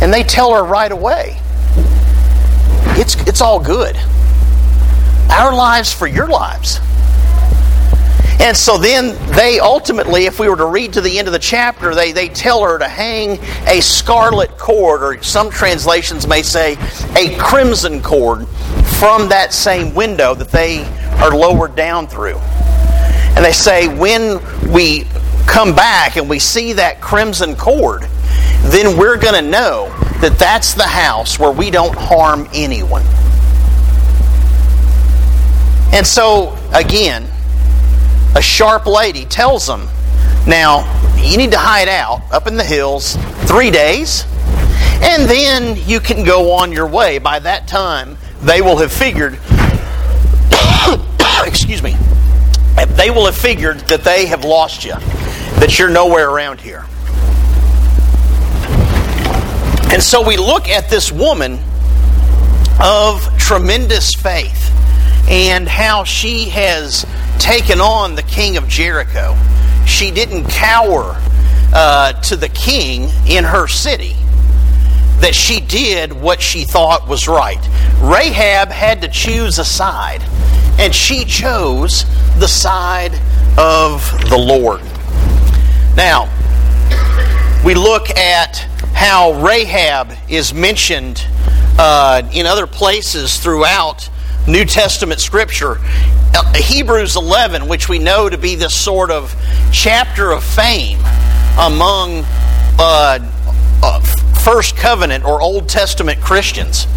And 0.01 0.13
they 0.13 0.23
tell 0.23 0.53
her 0.53 0.63
right 0.63 0.91
away, 0.91 1.39
it's, 2.99 3.15
it's 3.27 3.41
all 3.41 3.59
good. 3.59 3.95
Our 5.29 5.55
lives 5.55 5.93
for 5.93 6.07
your 6.07 6.27
lives. 6.27 6.79
And 8.39 8.55
so 8.55 8.77
then 8.77 9.17
they 9.35 9.59
ultimately, 9.59 10.25
if 10.25 10.39
we 10.39 10.47
were 10.47 10.55
to 10.57 10.67
read 10.67 10.93
to 10.93 11.01
the 11.01 11.17
end 11.17 11.27
of 11.27 11.33
the 11.33 11.39
chapter, 11.39 11.95
they, 11.95 12.11
they 12.11 12.29
tell 12.29 12.63
her 12.63 12.77
to 12.77 12.87
hang 12.87 13.39
a 13.67 13.81
scarlet 13.81 14.57
cord, 14.57 15.01
or 15.01 15.21
some 15.23 15.49
translations 15.49 16.27
may 16.27 16.43
say 16.43 16.77
a 17.15 17.35
crimson 17.39 18.01
cord, 18.01 18.47
from 18.99 19.29
that 19.29 19.53
same 19.53 19.93
window 19.95 20.35
that 20.35 20.49
they 20.49 20.83
are 21.19 21.35
lowered 21.35 21.75
down 21.75 22.07
through. 22.07 22.37
And 23.35 23.43
they 23.43 23.51
say, 23.51 23.87
when 23.87 24.39
we 24.71 25.05
come 25.47 25.75
back 25.75 26.15
and 26.15 26.29
we 26.29 26.39
see 26.39 26.73
that 26.73 27.01
crimson 27.01 27.55
cord, 27.55 28.07
then 28.63 28.97
we're 28.97 29.17
going 29.17 29.35
to 29.35 29.49
know 29.49 29.87
that 30.21 30.37
that's 30.39 30.73
the 30.73 30.83
house 30.83 31.37
where 31.37 31.51
we 31.51 31.69
don't 31.69 31.95
harm 31.95 32.47
anyone. 32.53 33.03
And 35.93 36.05
so, 36.05 36.57
again, 36.73 37.27
a 38.35 38.41
sharp 38.41 38.85
lady 38.85 39.25
tells 39.25 39.67
them, 39.67 39.87
now, 40.47 40.93
you 41.17 41.37
need 41.37 41.51
to 41.51 41.57
hide 41.57 41.87
out 41.87 42.21
up 42.31 42.47
in 42.47 42.55
the 42.55 42.63
hills 42.63 43.15
three 43.45 43.69
days, 43.69 44.25
and 45.01 45.29
then 45.29 45.77
you 45.87 45.99
can 45.99 46.23
go 46.23 46.53
on 46.53 46.71
your 46.71 46.87
way. 46.87 47.19
By 47.19 47.39
that 47.39 47.67
time, 47.67 48.17
they 48.41 48.61
will 48.61 48.77
have 48.77 48.91
figured, 48.91 49.33
excuse 51.45 51.83
me, 51.83 51.95
they 52.95 53.11
will 53.11 53.25
have 53.25 53.35
figured 53.35 53.79
that 53.81 54.03
they 54.03 54.25
have 54.27 54.43
lost 54.43 54.83
you, 54.83 54.93
that 55.59 55.77
you're 55.77 55.89
nowhere 55.89 56.29
around 56.29 56.61
here. 56.61 56.86
And 59.97 60.03
so 60.03 60.21
we 60.21 60.37
look 60.37 60.69
at 60.69 60.91
this 60.91 61.11
woman 61.11 61.57
of 62.79 63.35
tremendous 63.39 64.13
faith 64.13 64.71
and 65.27 65.67
how 65.67 66.03
she 66.03 66.49
has 66.49 67.03
taken 67.39 67.81
on 67.81 68.13
the 68.13 68.21
king 68.21 68.57
of 68.57 68.67
Jericho. 68.67 69.35
She 69.87 70.11
didn't 70.11 70.49
cower 70.49 71.19
uh, 71.73 72.13
to 72.13 72.35
the 72.35 72.47
king 72.49 73.09
in 73.27 73.43
her 73.43 73.67
city, 73.67 74.13
that 75.21 75.33
she 75.33 75.61
did 75.61 76.13
what 76.13 76.43
she 76.43 76.63
thought 76.63 77.07
was 77.07 77.27
right. 77.27 77.67
Rahab 77.99 78.69
had 78.69 79.01
to 79.01 79.07
choose 79.07 79.57
a 79.57 79.65
side, 79.65 80.21
and 80.77 80.93
she 80.93 81.25
chose 81.25 82.05
the 82.37 82.47
side 82.47 83.15
of 83.57 84.07
the 84.29 84.37
Lord. 84.37 84.83
Now, 85.95 86.29
we 87.65 87.73
look 87.73 88.09
at 88.11 88.57
how 88.93 89.33
Rahab 89.33 90.13
is 90.29 90.53
mentioned 90.53 91.25
uh, 91.77 92.21
in 92.33 92.45
other 92.45 92.67
places 92.67 93.37
throughout 93.37 94.09
New 94.47 94.65
Testament 94.65 95.19
scripture. 95.19 95.77
Uh, 96.33 96.53
Hebrews 96.55 97.15
11, 97.15 97.67
which 97.67 97.89
we 97.89 97.99
know 97.99 98.29
to 98.29 98.37
be 98.37 98.55
this 98.55 98.75
sort 98.75 99.11
of 99.11 99.35
chapter 99.71 100.31
of 100.31 100.43
fame 100.43 100.99
among 101.59 102.23
uh, 102.79 103.19
uh, 103.83 103.99
First 104.43 104.77
Covenant 104.77 105.25
or 105.25 105.41
Old 105.41 105.67
Testament 105.67 106.21
Christians, 106.21 106.87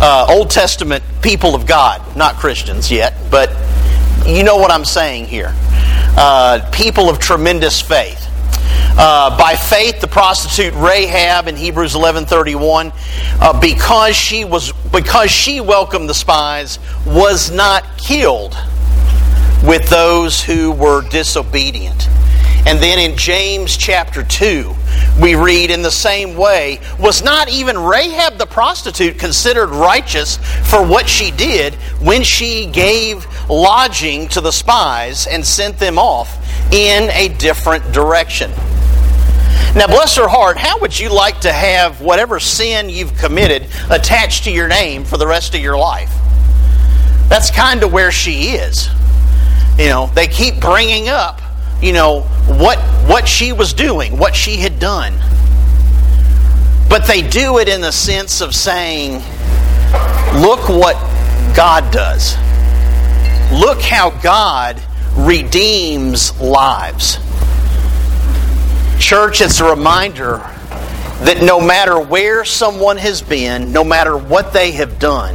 uh, 0.00 0.26
Old 0.28 0.50
Testament 0.50 1.02
people 1.22 1.54
of 1.54 1.66
God, 1.66 2.16
not 2.16 2.36
Christians 2.36 2.90
yet, 2.90 3.14
but 3.30 3.50
you 4.26 4.44
know 4.44 4.56
what 4.56 4.70
I'm 4.70 4.84
saying 4.84 5.26
here. 5.26 5.54
People 6.72 7.08
of 7.08 7.18
tremendous 7.18 7.80
faith. 7.80 8.29
Uh, 8.98 9.36
by 9.38 9.54
faith, 9.54 10.00
the 10.00 10.08
prostitute 10.08 10.74
Rahab 10.74 11.48
in 11.48 11.56
Hebrews 11.56 11.94
11:31, 11.94 12.92
uh, 13.40 13.58
because 13.60 14.16
she 14.16 14.44
was 14.44 14.72
because 14.92 15.30
she 15.30 15.60
welcomed 15.60 16.08
the 16.08 16.14
spies, 16.14 16.78
was 17.06 17.50
not 17.50 17.84
killed 17.98 18.56
with 19.64 19.88
those 19.88 20.42
who 20.42 20.72
were 20.72 21.02
disobedient. 21.02 22.08
And 22.66 22.78
then 22.78 22.98
in 22.98 23.16
James 23.16 23.76
chapter 23.76 24.22
2, 24.22 24.74
we 25.20 25.34
read 25.34 25.70
in 25.70 25.82
the 25.82 25.90
same 25.90 26.36
way, 26.36 26.78
was 26.98 27.22
not 27.22 27.48
even 27.48 27.78
Rahab 27.78 28.36
the 28.36 28.46
prostitute 28.46 29.18
considered 29.18 29.70
righteous 29.70 30.36
for 30.64 30.86
what 30.86 31.08
she 31.08 31.30
did 31.30 31.74
when 32.00 32.22
she 32.22 32.66
gave 32.66 33.26
lodging 33.48 34.28
to 34.28 34.40
the 34.40 34.52
spies 34.52 35.26
and 35.26 35.44
sent 35.44 35.78
them 35.78 35.98
off 35.98 36.36
in 36.72 37.10
a 37.10 37.28
different 37.28 37.92
direction? 37.92 38.50
Now, 39.74 39.86
bless 39.86 40.16
her 40.16 40.28
heart, 40.28 40.58
how 40.58 40.78
would 40.80 40.98
you 40.98 41.08
like 41.10 41.40
to 41.42 41.52
have 41.52 42.00
whatever 42.00 42.40
sin 42.40 42.90
you've 42.90 43.16
committed 43.16 43.68
attached 43.88 44.44
to 44.44 44.50
your 44.50 44.66
name 44.66 45.04
for 45.04 45.16
the 45.16 45.26
rest 45.26 45.54
of 45.54 45.60
your 45.60 45.78
life? 45.78 46.12
That's 47.28 47.50
kind 47.50 47.84
of 47.84 47.92
where 47.92 48.10
she 48.10 48.50
is. 48.50 48.88
You 49.78 49.86
know, 49.86 50.10
they 50.14 50.26
keep 50.26 50.60
bringing 50.60 51.08
up, 51.08 51.40
you 51.80 51.92
know, 51.92 52.22
what 52.46 52.78
what 53.06 53.28
she 53.28 53.52
was 53.52 53.72
doing, 53.72 54.18
what 54.18 54.34
she 54.34 54.56
had 54.56 54.80
done. 54.80 55.14
But 56.88 57.06
they 57.06 57.22
do 57.22 57.58
it 57.58 57.68
in 57.68 57.80
the 57.80 57.92
sense 57.92 58.40
of 58.40 58.54
saying, 58.54 59.22
look 60.34 60.68
what 60.68 60.96
God 61.54 61.92
does. 61.92 62.36
Look 63.52 63.80
how 63.80 64.10
God 64.10 64.82
redeems 65.16 66.38
lives. 66.40 67.18
Church, 69.00 69.40
it's 69.40 69.58
a 69.60 69.68
reminder 69.68 70.36
that 71.24 71.40
no 71.42 71.58
matter 71.58 71.98
where 71.98 72.44
someone 72.44 72.98
has 72.98 73.22
been, 73.22 73.72
no 73.72 73.82
matter 73.82 74.16
what 74.16 74.52
they 74.52 74.72
have 74.72 74.98
done, 74.98 75.34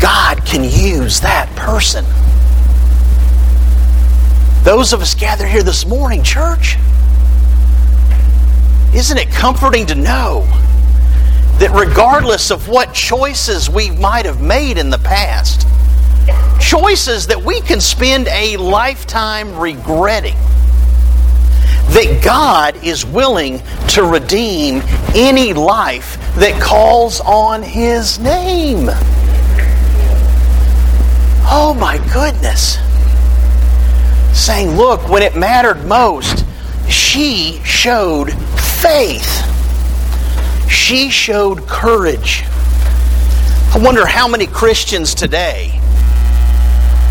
God 0.00 0.46
can 0.46 0.62
use 0.62 1.20
that 1.20 1.54
person. 1.56 2.04
Those 4.64 4.92
of 4.92 5.02
us 5.02 5.14
gathered 5.14 5.48
here 5.48 5.64
this 5.64 5.84
morning, 5.84 6.22
church, 6.22 6.76
isn't 8.94 9.18
it 9.18 9.30
comforting 9.30 9.84
to 9.86 9.94
know 9.94 10.46
that 11.58 11.70
regardless 11.74 12.50
of 12.50 12.68
what 12.68 12.94
choices 12.94 13.68
we 13.68 13.90
might 13.90 14.24
have 14.24 14.40
made 14.40 14.78
in 14.78 14.90
the 14.90 14.98
past, 14.98 15.66
choices 16.60 17.26
that 17.26 17.42
we 17.42 17.60
can 17.60 17.80
spend 17.80 18.28
a 18.28 18.56
lifetime 18.56 19.58
regretting, 19.58 20.36
that 21.88 22.20
God 22.24 22.82
is 22.84 23.04
willing 23.04 23.60
to 23.88 24.02
redeem 24.02 24.82
any 25.14 25.52
life 25.52 26.18
that 26.36 26.60
calls 26.60 27.20
on 27.20 27.62
His 27.62 28.18
name. 28.18 28.88
Oh 31.46 31.76
my 31.78 31.98
goodness. 32.12 32.78
Saying, 34.36 34.76
look, 34.76 35.08
when 35.08 35.22
it 35.22 35.36
mattered 35.36 35.84
most, 35.84 36.44
she 36.88 37.60
showed 37.64 38.32
faith. 38.82 39.50
She 40.68 41.10
showed 41.10 41.66
courage. 41.68 42.42
I 43.74 43.80
wonder 43.80 44.06
how 44.06 44.26
many 44.26 44.46
Christians 44.46 45.14
today 45.14 45.80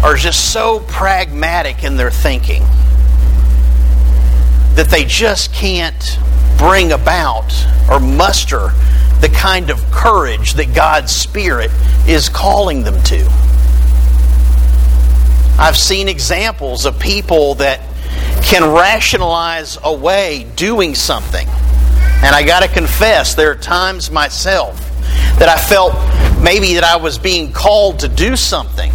are 0.03 0.15
just 0.15 0.51
so 0.51 0.81
pragmatic 0.81 1.83
in 1.83 1.95
their 1.95 2.11
thinking 2.11 2.63
that 4.75 4.87
they 4.89 5.05
just 5.05 5.53
can't 5.53 6.19
bring 6.57 6.91
about 6.91 7.53
or 7.89 7.99
muster 7.99 8.69
the 9.21 9.29
kind 9.33 9.69
of 9.69 9.79
courage 9.91 10.53
that 10.53 10.73
God's 10.73 11.11
Spirit 11.11 11.71
is 12.07 12.29
calling 12.29 12.83
them 12.83 13.01
to. 13.03 13.25
I've 15.59 15.77
seen 15.77 16.09
examples 16.09 16.85
of 16.85 16.99
people 16.99 17.55
that 17.55 17.79
can 18.41 18.73
rationalize 18.73 19.77
away 19.83 20.47
doing 20.55 20.95
something. 20.95 21.47
And 21.47 22.35
I 22.35 22.43
got 22.43 22.63
to 22.63 22.67
confess, 22.67 23.35
there 23.35 23.51
are 23.51 23.55
times 23.55 24.09
myself 24.09 24.77
that 25.37 25.49
I 25.49 25.57
felt 25.57 25.93
maybe 26.41 26.73
that 26.73 26.83
I 26.83 26.97
was 26.97 27.19
being 27.19 27.51
called 27.51 27.99
to 27.99 28.07
do 28.07 28.35
something 28.35 28.91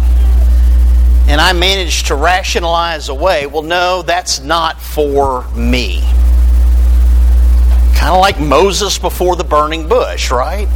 and 1.29 1.39
I 1.39 1.53
managed 1.53 2.07
to 2.07 2.15
rationalize 2.15 3.07
away, 3.07 3.45
well, 3.45 3.61
no, 3.61 4.01
that's 4.01 4.39
not 4.39 4.81
for 4.81 5.47
me. 5.51 6.01
Kind 7.93 8.15
of 8.15 8.19
like 8.19 8.39
Moses 8.39 8.97
before 8.97 9.35
the 9.35 9.43
burning 9.43 9.87
bush, 9.87 10.31
right? 10.31 10.67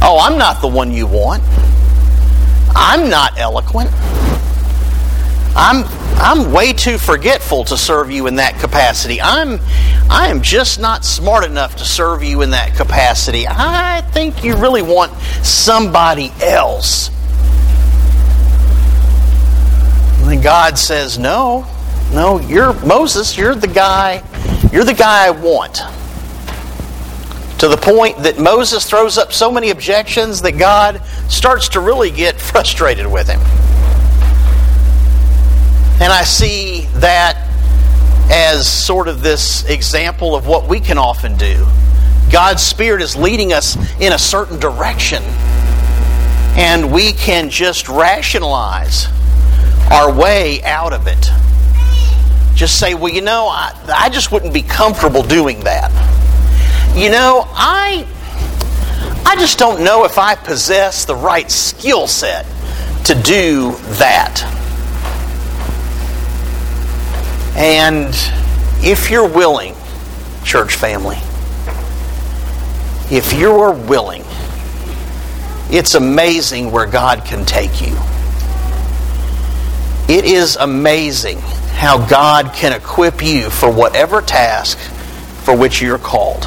Oh, 0.00 0.20
I'm 0.22 0.38
not 0.38 0.60
the 0.60 0.68
one 0.68 0.92
you 0.92 1.08
want. 1.08 1.42
I'm 2.76 3.10
not 3.10 3.36
eloquent. 3.36 3.90
I'm 5.56 5.84
I'm 6.16 6.52
way 6.52 6.72
too 6.72 6.96
forgetful 6.96 7.64
to 7.64 7.76
serve 7.76 8.12
you 8.12 8.28
in 8.28 8.36
that 8.36 8.60
capacity. 8.60 9.20
I'm 9.20 9.58
I 10.08 10.28
am 10.28 10.42
just 10.42 10.78
not 10.78 11.04
smart 11.04 11.44
enough 11.44 11.74
to 11.76 11.84
serve 11.84 12.22
you 12.22 12.42
in 12.42 12.50
that 12.50 12.76
capacity. 12.76 13.46
I 13.48 14.02
think 14.12 14.44
you 14.44 14.54
really 14.56 14.82
want 14.82 15.12
somebody 15.42 16.32
else 16.40 17.10
And 20.24 20.33
God 20.44 20.78
says, 20.78 21.18
No, 21.18 21.66
no, 22.12 22.38
you're 22.38 22.74
Moses, 22.84 23.34
you're 23.34 23.54
the 23.54 23.66
guy, 23.66 24.22
you're 24.70 24.84
the 24.84 24.92
guy 24.92 25.26
I 25.26 25.30
want. 25.30 25.76
To 27.60 27.68
the 27.68 27.78
point 27.78 28.24
that 28.24 28.38
Moses 28.38 28.84
throws 28.84 29.16
up 29.16 29.32
so 29.32 29.50
many 29.50 29.70
objections 29.70 30.42
that 30.42 30.58
God 30.58 31.00
starts 31.30 31.70
to 31.70 31.80
really 31.80 32.10
get 32.10 32.38
frustrated 32.38 33.06
with 33.06 33.26
him. 33.26 33.40
And 36.02 36.12
I 36.12 36.24
see 36.24 36.88
that 36.96 37.48
as 38.30 38.70
sort 38.70 39.08
of 39.08 39.22
this 39.22 39.64
example 39.64 40.34
of 40.34 40.46
what 40.46 40.68
we 40.68 40.78
can 40.78 40.98
often 40.98 41.38
do. 41.38 41.66
God's 42.30 42.62
Spirit 42.62 43.00
is 43.00 43.16
leading 43.16 43.54
us 43.54 43.76
in 43.98 44.12
a 44.12 44.18
certain 44.18 44.60
direction, 44.60 45.22
and 46.58 46.92
we 46.92 47.14
can 47.14 47.48
just 47.48 47.88
rationalize 47.88 49.06
our 49.90 50.12
way 50.12 50.62
out 50.64 50.92
of 50.92 51.06
it. 51.06 51.30
Just 52.54 52.78
say, 52.78 52.94
well, 52.94 53.12
you 53.12 53.20
know, 53.20 53.48
I, 53.48 53.74
I 53.94 54.08
just 54.08 54.30
wouldn't 54.32 54.54
be 54.54 54.62
comfortable 54.62 55.22
doing 55.22 55.60
that. 55.60 55.90
You 56.96 57.10
know, 57.10 57.44
I 57.48 58.06
I 59.26 59.36
just 59.36 59.58
don't 59.58 59.82
know 59.82 60.04
if 60.04 60.16
I 60.16 60.36
possess 60.36 61.04
the 61.04 61.16
right 61.16 61.50
skill 61.50 62.06
set 62.06 62.46
to 63.06 63.14
do 63.14 63.72
that. 63.98 64.42
And 67.56 68.14
if 68.84 69.10
you're 69.10 69.28
willing, 69.28 69.74
church 70.44 70.76
family, 70.76 71.18
if 73.10 73.32
you 73.32 73.50
are 73.50 73.72
willing, 73.72 74.24
it's 75.70 75.94
amazing 75.94 76.70
where 76.70 76.86
God 76.86 77.24
can 77.24 77.44
take 77.44 77.80
you. 77.80 77.96
It 80.08 80.26
is 80.26 80.56
amazing 80.56 81.38
how 81.38 82.06
God 82.06 82.52
can 82.52 82.72
equip 82.72 83.22
you 83.22 83.48
for 83.48 83.70
whatever 83.70 84.20
task 84.20 84.78
for 85.44 85.56
which 85.56 85.80
you're 85.80 85.98
called. 85.98 86.44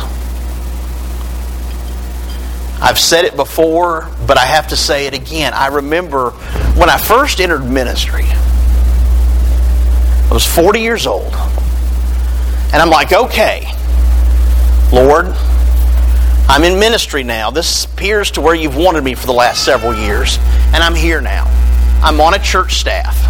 I've 2.80 3.00
said 3.00 3.26
it 3.26 3.36
before, 3.36 4.08
but 4.28 4.38
I 4.38 4.46
have 4.46 4.68
to 4.68 4.76
say 4.76 5.08
it 5.08 5.16
again. 5.16 5.54
I 5.54 5.68
remember 5.68 6.32
when 6.78 6.90
I 6.90 6.98
first 6.98 7.42
entered 7.42 7.66
ministry, 7.66 8.26
I 8.26 10.30
was 10.32 10.46
40 10.46 10.82
years 10.82 11.08
old. 11.08 11.34
And 12.72 12.76
I'm 12.76 12.90
like, 12.90 13.14
okay, 13.14 13.66
Lord, 14.94 15.34
I'm 16.48 16.64
in 16.64 16.80
ministry 16.80 17.24
now. 17.24 17.50
This 17.50 17.86
appears 17.86 18.32
to 18.32 18.42
where 18.42 18.54
you've 18.54 18.78
wanted 18.78 19.04
me 19.04 19.16
for 19.16 19.26
the 19.26 19.34
last 19.34 19.66
several 19.66 19.96
years, 19.96 20.38
and 20.74 20.84
I'm 20.84 20.96
here 20.96 21.22
now. 21.22 21.46
I'm 22.04 22.22
on 22.22 22.36
a 22.36 22.40
church 22.40 22.76
staff. 22.76 23.27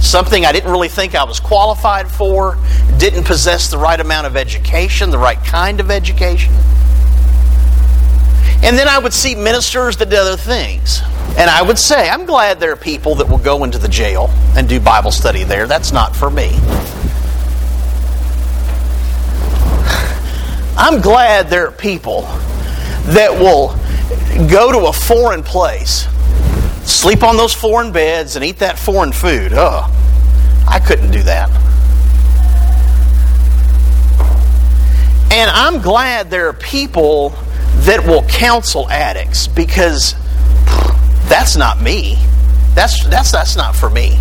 Something 0.00 0.44
I 0.44 0.52
didn't 0.52 0.70
really 0.70 0.88
think 0.88 1.14
I 1.14 1.24
was 1.24 1.40
qualified 1.40 2.10
for, 2.10 2.58
didn't 2.98 3.24
possess 3.24 3.70
the 3.70 3.78
right 3.78 3.98
amount 3.98 4.26
of 4.26 4.36
education, 4.36 5.10
the 5.10 5.18
right 5.18 5.42
kind 5.44 5.80
of 5.80 5.90
education. 5.90 6.52
And 8.62 8.78
then 8.78 8.88
I 8.88 8.98
would 8.98 9.12
see 9.12 9.34
ministers 9.34 9.96
that 9.98 10.08
did 10.08 10.18
other 10.18 10.36
things. 10.36 11.02
And 11.38 11.50
I 11.50 11.62
would 11.62 11.78
say, 11.78 12.08
I'm 12.08 12.24
glad 12.24 12.60
there 12.60 12.72
are 12.72 12.76
people 12.76 13.16
that 13.16 13.28
will 13.28 13.38
go 13.38 13.64
into 13.64 13.78
the 13.78 13.88
jail 13.88 14.30
and 14.56 14.68
do 14.68 14.80
Bible 14.80 15.10
study 15.10 15.44
there. 15.44 15.66
That's 15.66 15.92
not 15.92 16.16
for 16.16 16.30
me. 16.30 16.50
I'm 20.78 21.00
glad 21.00 21.48
there 21.48 21.68
are 21.68 21.72
people 21.72 22.22
that 23.12 23.30
will 23.32 23.68
go 24.48 24.72
to 24.72 24.88
a 24.88 24.92
foreign 24.92 25.42
place, 25.42 26.06
sleep 26.86 27.22
on 27.22 27.36
those 27.36 27.52
foreign 27.52 27.92
beds, 27.92 28.36
and 28.36 28.44
eat 28.44 28.58
that 28.58 28.78
foreign 28.78 29.12
food. 29.12 29.52
Oh, 29.54 29.92
I 30.68 30.78
couldn't 30.78 31.10
do 31.10 31.22
that. 31.24 31.50
And 35.32 35.50
I'm 35.50 35.82
glad 35.82 36.30
there 36.30 36.48
are 36.48 36.52
people 36.52 37.30
that 37.84 38.06
will 38.06 38.22
counsel 38.22 38.88
addicts 38.88 39.46
because 39.48 40.14
that's 41.28 41.56
not 41.56 41.80
me. 41.80 42.16
That's, 42.74 43.06
that's, 43.06 43.32
that's 43.32 43.56
not 43.56 43.76
for 43.76 43.90
me. 43.90 44.18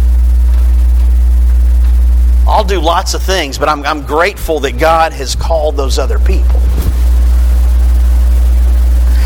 I'll 2.47 2.63
do 2.63 2.80
lots 2.80 3.13
of 3.13 3.23
things, 3.23 3.58
but 3.58 3.69
I'm, 3.69 3.84
I'm 3.86 4.06
grateful 4.06 4.60
that 4.62 4.78
God 4.78 5.13
has 5.13 5.36
called 5.36 5.78
those 5.78 5.97
other 5.97 6.19
people. 6.19 6.60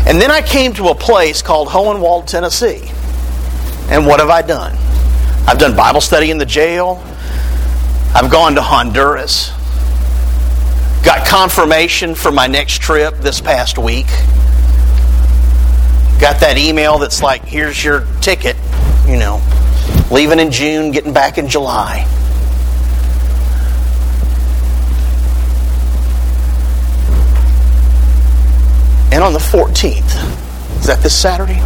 And 0.06 0.20
then 0.20 0.30
I 0.30 0.42
came 0.42 0.72
to 0.74 0.88
a 0.88 0.94
place 0.94 1.42
called 1.42 1.68
Hohenwald, 1.68 2.26
Tennessee. 2.26 2.90
And 3.90 4.06
what 4.06 4.20
have 4.20 4.30
I 4.30 4.42
done? 4.42 4.76
I've 5.48 5.58
done 5.58 5.74
Bible 5.74 6.00
study 6.00 6.30
in 6.30 6.38
the 6.38 6.46
jail. 6.46 7.02
I've 8.14 8.30
gone 8.30 8.54
to 8.54 8.62
Honduras. 8.62 9.50
Got 11.04 11.26
confirmation 11.26 12.14
for 12.14 12.30
my 12.30 12.46
next 12.46 12.82
trip 12.82 13.16
this 13.18 13.40
past 13.40 13.78
week. 13.78 14.06
Got 16.20 16.40
that 16.40 16.56
email 16.56 16.98
that's 16.98 17.22
like, 17.22 17.42
here's 17.44 17.82
your 17.82 18.06
ticket, 18.20 18.56
you 19.06 19.16
know, 19.16 19.42
leaving 20.10 20.38
in 20.38 20.52
June, 20.52 20.92
getting 20.92 21.12
back 21.12 21.38
in 21.38 21.48
July. 21.48 22.06
And 29.12 29.24
on 29.24 29.32
the 29.32 29.40
14th, 29.40 30.78
is 30.78 30.86
that 30.86 31.00
this 31.02 31.18
Saturday? 31.18 31.60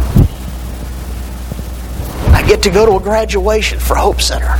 Get 2.47 2.61
to 2.63 2.69
go 2.69 2.85
to 2.85 2.97
a 2.97 2.99
graduation 2.99 3.79
for 3.79 3.95
Hope 3.95 4.21
Center 4.21 4.59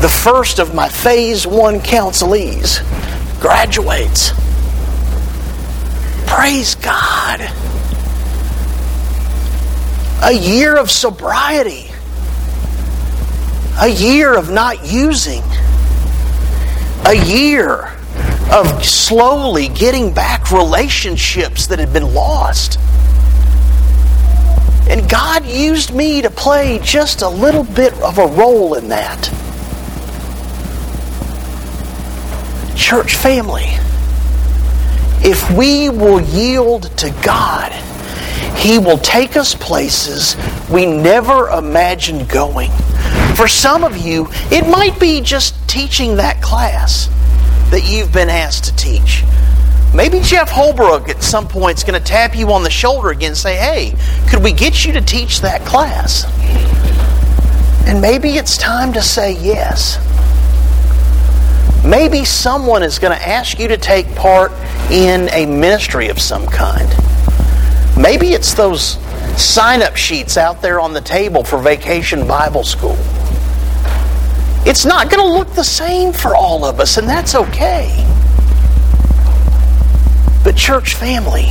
the 0.00 0.08
first 0.08 0.58
of 0.58 0.74
my 0.74 0.88
phase 0.88 1.46
one 1.46 1.78
counselees 1.78 2.80
graduates. 3.38 4.30
Praise 6.26 6.74
God. 6.76 7.40
A 10.22 10.32
year 10.32 10.78
of 10.78 10.90
sobriety, 10.90 11.90
a 13.78 13.88
year 13.88 14.34
of 14.34 14.50
not 14.50 14.90
using, 14.90 15.42
a 17.06 17.14
year 17.14 17.92
of 18.50 18.82
slowly 18.82 19.68
getting 19.68 20.14
back 20.14 20.50
relationships 20.50 21.66
that 21.66 21.78
had 21.78 21.92
been 21.92 22.14
lost. 22.14 22.78
And 24.90 25.08
God 25.08 25.46
used 25.46 25.94
me 25.94 26.20
to 26.20 26.30
play 26.30 26.80
just 26.82 27.22
a 27.22 27.28
little 27.28 27.64
bit 27.64 27.94
of 28.02 28.18
a 28.18 28.26
role 28.26 28.74
in 28.74 28.88
that. 28.88 29.30
church 32.90 33.14
family, 33.14 33.66
if 35.22 35.48
we 35.56 35.88
will 35.88 36.20
yield 36.20 36.84
to 36.96 37.08
God, 37.22 37.70
He 38.56 38.78
will 38.78 38.98
take 38.98 39.36
us 39.36 39.54
places 39.54 40.34
we 40.68 40.86
never 40.86 41.50
imagined 41.50 42.28
going. 42.28 42.72
For 43.36 43.46
some 43.46 43.84
of 43.84 43.96
you, 43.96 44.26
it 44.50 44.68
might 44.68 44.98
be 44.98 45.20
just 45.20 45.54
teaching 45.68 46.16
that 46.16 46.42
class 46.42 47.06
that 47.70 47.88
you've 47.88 48.12
been 48.12 48.28
asked 48.28 48.64
to 48.64 48.74
teach. 48.74 49.22
Maybe 49.94 50.20
Jeff 50.20 50.48
Holbrook 50.48 51.08
at 51.08 51.22
some 51.22 51.48
point 51.48 51.78
is 51.78 51.84
going 51.84 52.00
to 52.00 52.06
tap 52.06 52.36
you 52.36 52.52
on 52.52 52.62
the 52.62 52.70
shoulder 52.70 53.10
again 53.10 53.30
and 53.30 53.36
say, 53.36 53.56
Hey, 53.56 53.94
could 54.28 54.42
we 54.42 54.52
get 54.52 54.84
you 54.84 54.92
to 54.92 55.00
teach 55.00 55.40
that 55.40 55.62
class? 55.66 56.24
And 57.88 58.00
maybe 58.00 58.36
it's 58.36 58.56
time 58.56 58.92
to 58.92 59.02
say 59.02 59.32
yes. 59.32 59.98
Maybe 61.84 62.24
someone 62.24 62.84
is 62.84 63.00
going 63.00 63.18
to 63.18 63.28
ask 63.28 63.58
you 63.58 63.66
to 63.66 63.76
take 63.76 64.14
part 64.14 64.52
in 64.92 65.28
a 65.30 65.46
ministry 65.46 66.08
of 66.08 66.20
some 66.20 66.46
kind. 66.46 66.88
Maybe 67.96 68.28
it's 68.28 68.54
those 68.54 68.98
sign 69.36 69.82
up 69.82 69.96
sheets 69.96 70.36
out 70.36 70.62
there 70.62 70.78
on 70.78 70.92
the 70.92 71.00
table 71.00 71.42
for 71.42 71.58
Vacation 71.58 72.28
Bible 72.28 72.62
School. 72.62 72.96
It's 74.66 74.84
not 74.84 75.10
going 75.10 75.26
to 75.26 75.32
look 75.32 75.50
the 75.54 75.64
same 75.64 76.12
for 76.12 76.36
all 76.36 76.64
of 76.64 76.78
us, 76.78 76.96
and 76.96 77.08
that's 77.08 77.34
okay. 77.34 78.06
But, 80.50 80.56
church 80.56 80.96
family, 80.96 81.46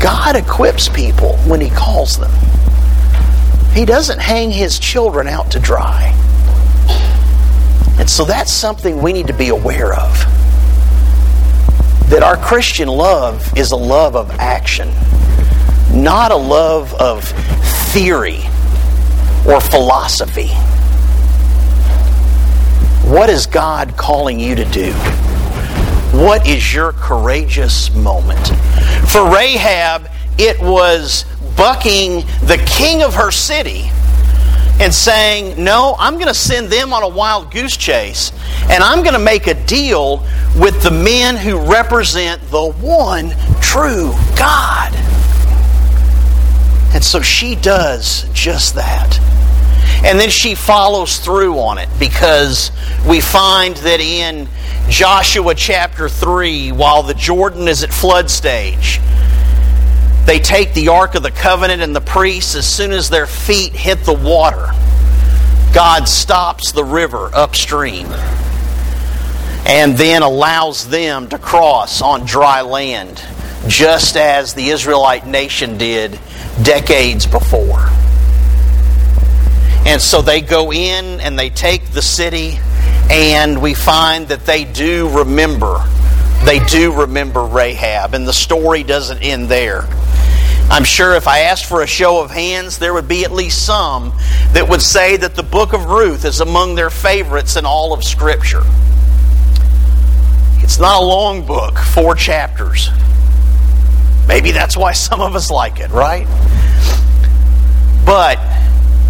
God 0.00 0.36
equips 0.36 0.88
people 0.88 1.36
when 1.46 1.60
He 1.60 1.68
calls 1.68 2.16
them. 2.16 2.30
He 3.74 3.84
doesn't 3.84 4.18
hang 4.18 4.50
His 4.50 4.78
children 4.78 5.28
out 5.28 5.50
to 5.50 5.60
dry. 5.60 6.14
And 7.98 8.08
so 8.08 8.24
that's 8.24 8.50
something 8.50 9.02
we 9.02 9.12
need 9.12 9.26
to 9.26 9.34
be 9.34 9.48
aware 9.48 9.92
of. 9.92 10.16
That 12.08 12.22
our 12.22 12.38
Christian 12.38 12.88
love 12.88 13.52
is 13.54 13.72
a 13.72 13.76
love 13.76 14.16
of 14.16 14.30
action, 14.38 14.88
not 15.92 16.32
a 16.32 16.36
love 16.36 16.94
of 16.94 17.24
theory 17.92 18.40
or 19.46 19.60
philosophy. 19.60 20.48
What 23.06 23.28
is 23.28 23.44
God 23.44 23.94
calling 23.98 24.40
you 24.40 24.54
to 24.54 24.64
do? 24.64 25.23
What 26.14 26.46
is 26.46 26.72
your 26.72 26.92
courageous 26.92 27.92
moment? 27.92 28.46
For 29.08 29.28
Rahab, 29.28 30.08
it 30.38 30.60
was 30.60 31.24
bucking 31.56 32.20
the 32.46 32.64
king 32.68 33.02
of 33.02 33.14
her 33.14 33.32
city 33.32 33.90
and 34.78 34.94
saying, 34.94 35.62
No, 35.62 35.96
I'm 35.98 36.14
going 36.14 36.28
to 36.28 36.34
send 36.34 36.68
them 36.68 36.92
on 36.92 37.02
a 37.02 37.08
wild 37.08 37.50
goose 37.50 37.76
chase, 37.76 38.30
and 38.70 38.84
I'm 38.84 39.02
going 39.02 39.14
to 39.14 39.18
make 39.18 39.48
a 39.48 39.54
deal 39.66 40.24
with 40.56 40.80
the 40.84 40.92
men 40.92 41.36
who 41.36 41.58
represent 41.58 42.40
the 42.42 42.70
one 42.80 43.30
true 43.60 44.12
God. 44.38 44.94
And 46.94 47.02
so 47.02 47.22
she 47.22 47.56
does 47.56 48.28
just 48.32 48.76
that. 48.76 49.18
And 50.04 50.20
then 50.20 50.28
she 50.28 50.54
follows 50.54 51.18
through 51.18 51.58
on 51.58 51.78
it 51.78 51.88
because 51.98 52.70
we 53.08 53.20
find 53.20 53.74
that 53.78 54.00
in 54.00 54.48
Joshua 54.90 55.54
chapter 55.54 56.10
3, 56.10 56.72
while 56.72 57.02
the 57.02 57.14
Jordan 57.14 57.68
is 57.68 57.82
at 57.82 57.90
flood 57.90 58.30
stage, 58.30 59.00
they 60.26 60.38
take 60.38 60.74
the 60.74 60.88
Ark 60.88 61.14
of 61.14 61.22
the 61.22 61.30
Covenant 61.30 61.80
and 61.80 61.96
the 61.96 62.02
priests, 62.02 62.54
as 62.54 62.70
soon 62.70 62.92
as 62.92 63.08
their 63.08 63.26
feet 63.26 63.72
hit 63.72 64.04
the 64.04 64.12
water, 64.12 64.68
God 65.72 66.06
stops 66.06 66.72
the 66.72 66.84
river 66.84 67.30
upstream 67.32 68.06
and 69.66 69.96
then 69.96 70.22
allows 70.22 70.86
them 70.88 71.28
to 71.30 71.38
cross 71.38 72.02
on 72.02 72.26
dry 72.26 72.60
land, 72.60 73.24
just 73.66 74.16
as 74.16 74.52
the 74.52 74.68
Israelite 74.68 75.26
nation 75.26 75.78
did 75.78 76.18
decades 76.62 77.26
before. 77.26 77.88
And 79.86 80.00
so 80.00 80.22
they 80.22 80.40
go 80.40 80.72
in 80.72 81.20
and 81.20 81.38
they 81.38 81.50
take 81.50 81.90
the 81.90 82.02
city, 82.02 82.58
and 83.10 83.60
we 83.60 83.74
find 83.74 84.28
that 84.28 84.46
they 84.46 84.64
do 84.64 85.08
remember. 85.18 85.84
They 86.44 86.58
do 86.58 86.92
remember 87.00 87.44
Rahab, 87.44 88.14
and 88.14 88.26
the 88.26 88.32
story 88.32 88.82
doesn't 88.82 89.22
end 89.22 89.48
there. 89.48 89.86
I'm 90.70 90.84
sure 90.84 91.14
if 91.14 91.28
I 91.28 91.40
asked 91.40 91.66
for 91.66 91.82
a 91.82 91.86
show 91.86 92.22
of 92.22 92.30
hands, 92.30 92.78
there 92.78 92.94
would 92.94 93.06
be 93.06 93.24
at 93.24 93.30
least 93.30 93.64
some 93.64 94.12
that 94.52 94.66
would 94.68 94.80
say 94.80 95.16
that 95.18 95.34
the 95.34 95.42
book 95.42 95.74
of 95.74 95.84
Ruth 95.84 96.24
is 96.24 96.40
among 96.40 96.74
their 96.74 96.90
favorites 96.90 97.56
in 97.56 97.66
all 97.66 97.92
of 97.92 98.02
Scripture. 98.02 98.62
It's 100.62 100.78
not 100.78 101.02
a 101.02 101.04
long 101.04 101.46
book, 101.46 101.76
four 101.78 102.14
chapters. 102.14 102.88
Maybe 104.26 104.52
that's 104.52 104.76
why 104.76 104.92
some 104.92 105.20
of 105.20 105.34
us 105.34 105.50
like 105.50 105.80
it, 105.80 105.90
right? 105.90 106.26
But 108.06 108.38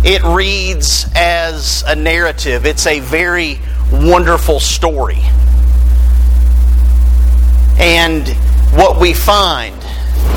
it 0.05 0.23
reads 0.23 1.07
as 1.15 1.83
a 1.87 1.97
narrative. 1.97 2.67
It's 2.67 2.87
a 2.87 3.01
very 3.01 3.59
wonderful 3.91 4.61
story. 4.61 5.23
And 7.79 8.29
what 8.75 9.01
we 9.01 9.15
find 9.15 9.75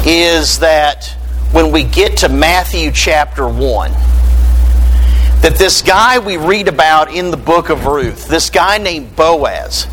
is 0.05 0.59
that 0.59 1.13
when 1.51 1.73
we 1.73 1.83
get 1.83 2.17
to 2.19 2.29
Matthew 2.29 2.91
chapter 2.91 3.45
1, 3.45 3.91
that 5.41 5.55
this 5.57 5.81
guy 5.81 6.19
we 6.19 6.37
read 6.37 6.69
about 6.69 7.13
in 7.13 7.29
the 7.29 7.37
book 7.37 7.69
of 7.69 7.85
Ruth, 7.85 8.27
this 8.27 8.49
guy 8.49 8.77
named 8.77 9.17
Boaz, 9.17 9.85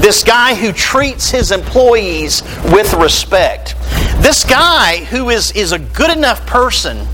this 0.00 0.22
guy 0.22 0.54
who 0.54 0.72
treats 0.72 1.30
his 1.30 1.52
employees 1.52 2.42
with 2.66 2.92
respect, 2.94 3.76
this 4.20 4.44
guy 4.44 5.04
who 5.04 5.30
is, 5.30 5.52
is 5.52 5.72
a 5.72 5.78
good 5.78 6.14
enough 6.14 6.46
person 6.46 7.06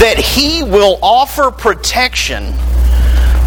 that 0.00 0.18
he 0.18 0.62
will 0.62 0.98
offer 1.02 1.50
protection 1.50 2.52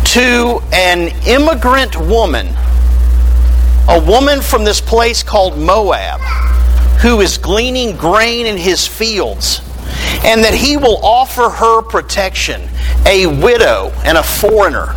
to 0.05 0.61
an 0.71 1.09
immigrant 1.27 1.97
woman, 1.97 2.47
a 3.89 4.03
woman 4.07 4.41
from 4.41 4.63
this 4.63 4.79
place 4.79 5.21
called 5.23 5.57
Moab, 5.57 6.21
who 7.01 7.19
is 7.21 7.37
gleaning 7.37 7.95
grain 7.97 8.45
in 8.45 8.57
his 8.57 8.87
fields, 8.87 9.59
and 10.23 10.43
that 10.43 10.53
he 10.53 10.77
will 10.77 11.03
offer 11.03 11.49
her 11.49 11.81
protection, 11.81 12.61
a 13.05 13.27
widow 13.27 13.91
and 14.05 14.17
a 14.17 14.23
foreigner. 14.23 14.95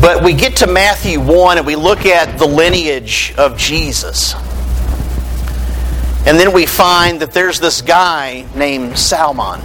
But 0.00 0.24
we 0.24 0.32
get 0.32 0.56
to 0.58 0.66
Matthew 0.66 1.20
1 1.20 1.58
and 1.58 1.66
we 1.66 1.76
look 1.76 2.06
at 2.06 2.38
the 2.38 2.46
lineage 2.46 3.34
of 3.36 3.58
Jesus. 3.58 4.34
And 6.28 6.38
then 6.38 6.52
we 6.52 6.66
find 6.66 7.20
that 7.20 7.32
there's 7.32 7.58
this 7.58 7.80
guy 7.80 8.44
named 8.54 8.98
Salmon. 8.98 9.62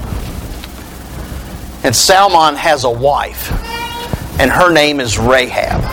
And 1.84 1.93
Salmon 1.93 2.56
has 2.56 2.86
a 2.86 2.89
wife, 2.89 3.52
and 4.39 4.49
her 4.49 4.71
name 4.71 5.02
is 5.02 5.19
Rahab. 5.19 5.84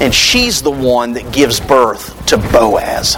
And 0.00 0.14
she's 0.14 0.62
the 0.62 0.70
one 0.70 1.12
that 1.12 1.34
gives 1.34 1.60
birth 1.60 2.24
to 2.28 2.38
Boaz. 2.38 3.16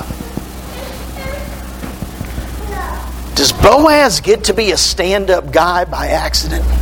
Does 3.37 3.53
Boaz 3.53 4.19
get 4.19 4.43
to 4.47 4.55
be 4.55 4.73
a 4.73 4.77
stand 4.77 5.31
up 5.31 5.53
guy 5.53 5.85
by 5.85 6.09
accident? 6.09 6.65
I 6.65 6.77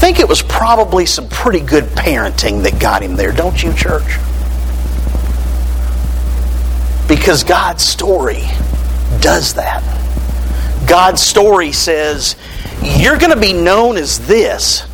think 0.00 0.18
it 0.18 0.26
was 0.26 0.40
probably 0.40 1.04
some 1.04 1.28
pretty 1.28 1.60
good 1.60 1.84
parenting 1.84 2.62
that 2.62 2.80
got 2.80 3.02
him 3.02 3.16
there, 3.16 3.32
don't 3.32 3.62
you, 3.62 3.74
church? 3.74 4.16
Because 7.12 7.44
God's 7.44 7.82
story 7.82 8.40
does 9.20 9.52
that. 9.52 9.82
God's 10.88 11.20
story 11.20 11.70
says, 11.70 12.36
you're 12.82 13.18
going 13.18 13.34
to 13.34 13.38
be 13.38 13.52
known 13.52 13.98
as 13.98 14.26
this. 14.26 14.86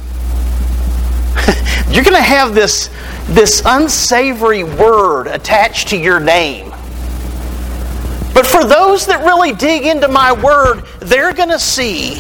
you're 1.89 2.03
going 2.03 2.17
to 2.17 2.21
have 2.21 2.57
this, 2.57 2.91
this 3.29 3.63
unsavory 3.65 4.65
word 4.65 5.29
attached 5.29 5.91
to 5.91 5.97
your 5.97 6.19
name. 6.19 6.71
But 8.35 8.49
for 8.49 8.65
those 8.65 9.07
that 9.07 9.25
really 9.25 9.53
dig 9.53 9.87
into 9.87 10.09
my 10.09 10.33
word, 10.33 10.83
they're 10.99 11.33
going 11.33 11.51
to 11.51 11.61
see 11.61 12.15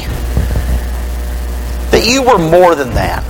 that 1.90 2.06
you 2.06 2.22
were 2.22 2.38
more 2.38 2.76
than 2.76 2.90
that. 2.90 3.24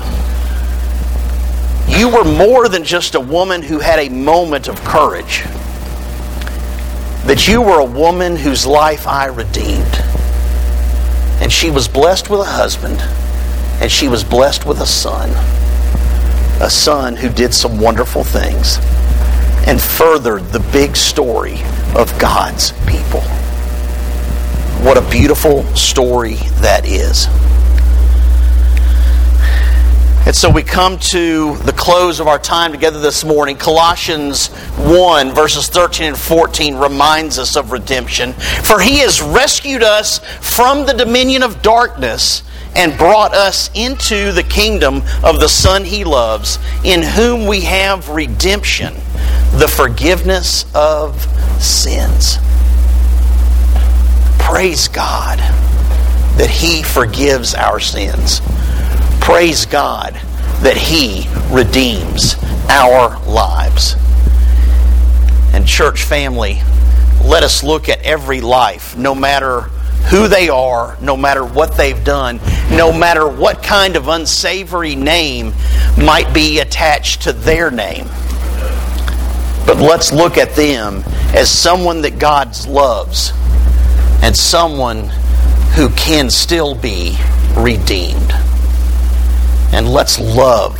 You 1.89 2.11
were 2.11 2.25
more 2.25 2.69
than 2.69 2.85
just 2.85 3.15
a 3.15 3.21
woman 3.21 3.63
who 3.63 3.79
had 3.79 4.01
a 4.01 4.11
moment 4.11 4.69
of 4.69 4.79
courage 4.85 5.45
that 7.29 7.47
you 7.47 7.61
were 7.61 7.79
a 7.79 7.85
woman 7.85 8.37
whose 8.37 8.65
life 8.65 9.07
I 9.07 9.27
redeemed. 9.27 10.03
And 11.43 11.53
she 11.53 11.71
was 11.71 11.87
blessed 11.87 12.31
with 12.31 12.41
a 12.41 12.45
husband, 12.45 13.03
and 13.83 13.93
she 13.93 14.09
was 14.09 14.25
blessed 14.25 14.65
with 14.65 14.81
a 14.81 14.87
son. 14.87 15.29
A 16.63 16.71
son 16.71 17.17
who 17.17 17.29
did 17.29 17.53
some 17.53 17.79
wonderful 17.79 18.25
things 18.25 18.79
and 19.69 19.79
furthered 19.79 20.45
the 20.53 20.61
big 20.73 20.97
story 20.97 21.59
of 21.95 22.19
God's 22.19 22.73
people. 22.87 23.21
What 24.81 24.97
a 24.97 25.11
beautiful 25.11 25.65
story 25.77 26.37
that 26.63 26.87
is. 26.87 27.27
And 30.27 30.37
so 30.37 30.51
we 30.51 30.63
come 30.63 30.99
to 30.99 31.57
the 31.59 31.73
close 31.73 32.21
of 32.21 32.27
our 32.27 32.39
time 32.39 32.73
together 32.73 33.01
this 33.01 33.25
morning. 33.25 33.57
Colossians 33.57 34.49
1, 34.77 35.33
verses 35.33 35.69
13 35.69 36.09
and 36.09 36.19
14 36.19 36.77
reminds 36.77 37.39
us 37.39 37.57
of 37.57 37.73
redemption. 37.73 38.35
For 38.35 38.79
he 38.81 38.99
has 38.99 39.23
rescued 39.23 39.83
us 39.83 40.19
from 40.41 40.85
the 40.85 40.93
dominion 40.93 41.43
of 41.43 41.63
darkness 41.63 42.43
and 42.77 42.97
brought 42.99 43.35
us 43.35 43.71
into 43.75 44.33
the 44.33 44.43
kingdom 44.43 45.03
of 45.25 45.41
the 45.41 45.49
Son 45.49 45.85
he 45.85 46.05
loves, 46.05 46.59
in 46.85 47.03
whom 47.03 47.47
we 47.47 47.63
have 47.63 48.11
redemption, 48.11 48.95
the 49.55 49.67
forgiveness 49.69 50.65
of 50.75 51.23
sins. 51.61 52.37
Praise 54.39 54.89
God 54.89 55.39
that 56.39 56.51
he 56.51 56.83
forgives 56.83 57.55
our 57.55 57.81
sins. 57.81 58.41
Praise 59.29 59.67
God 59.67 60.15
that 60.63 60.79
He 60.79 61.29
redeems 61.55 62.35
our 62.71 63.23
lives. 63.27 63.95
And, 65.53 65.67
church 65.67 66.05
family, 66.05 66.63
let 67.23 67.43
us 67.43 67.63
look 67.63 67.91
at 67.91 68.01
every 68.01 68.41
life, 68.41 68.97
no 68.97 69.15
matter 69.15 69.61
who 70.11 70.29
they 70.29 70.49
are, 70.49 70.97
no 71.03 71.15
matter 71.15 71.45
what 71.45 71.77
they've 71.77 72.03
done, 72.05 72.41
no 72.71 72.91
matter 72.91 73.29
what 73.29 73.63
kind 73.63 73.97
of 73.97 74.09
unsavory 74.09 74.95
name 74.95 75.53
might 75.99 76.33
be 76.33 76.61
attached 76.61 77.21
to 77.25 77.35
their 77.35 77.71
name. 77.71 78.07
But 79.67 79.77
let's 79.77 80.11
look 80.11 80.39
at 80.39 80.57
them 80.57 81.05
as 81.35 81.51
someone 81.51 82.01
that 82.01 82.19
God 82.19 82.57
loves 82.67 83.35
and 84.23 84.35
someone 84.35 85.11
who 85.77 85.91
can 85.91 86.31
still 86.31 86.75
be 86.75 87.19
redeemed. 87.55 88.28
And 89.73 89.89
let's 89.89 90.19
love 90.19 90.77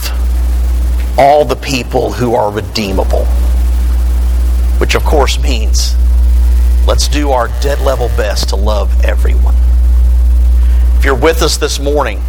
all 1.19 1.45
the 1.45 1.57
people 1.57 2.13
who 2.13 2.35
are 2.35 2.51
redeemable. 2.51 3.25
Which, 4.79 4.95
of 4.95 5.05
course, 5.05 5.41
means 5.41 5.95
let's 6.87 7.09
do 7.09 7.31
our 7.31 7.49
dead 7.61 7.81
level 7.81 8.09
best 8.17 8.51
to 8.51 8.57
love 8.57 9.05
everyone. 9.05 9.57
If 10.97 11.05
you're 11.05 11.15
with 11.15 11.43
us 11.43 11.59
this 11.59 11.79
morning 11.79 12.23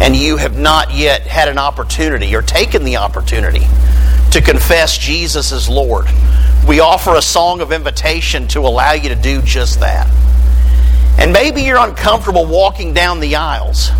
and 0.00 0.16
you 0.16 0.36
have 0.36 0.58
not 0.58 0.94
yet 0.94 1.22
had 1.22 1.48
an 1.48 1.58
opportunity 1.58 2.34
or 2.34 2.42
taken 2.42 2.84
the 2.84 2.96
opportunity 2.96 3.66
to 4.30 4.40
confess 4.40 4.96
Jesus 4.96 5.52
as 5.52 5.68
Lord, 5.68 6.06
we 6.66 6.80
offer 6.80 7.16
a 7.16 7.22
song 7.22 7.60
of 7.60 7.72
invitation 7.72 8.46
to 8.48 8.60
allow 8.60 8.92
you 8.92 9.08
to 9.08 9.16
do 9.16 9.42
just 9.42 9.80
that. 9.80 10.08
And 11.18 11.32
maybe 11.32 11.62
you're 11.62 11.78
uncomfortable 11.78 12.46
walking 12.46 12.94
down 12.94 13.20
the 13.20 13.36
aisles. 13.36 13.90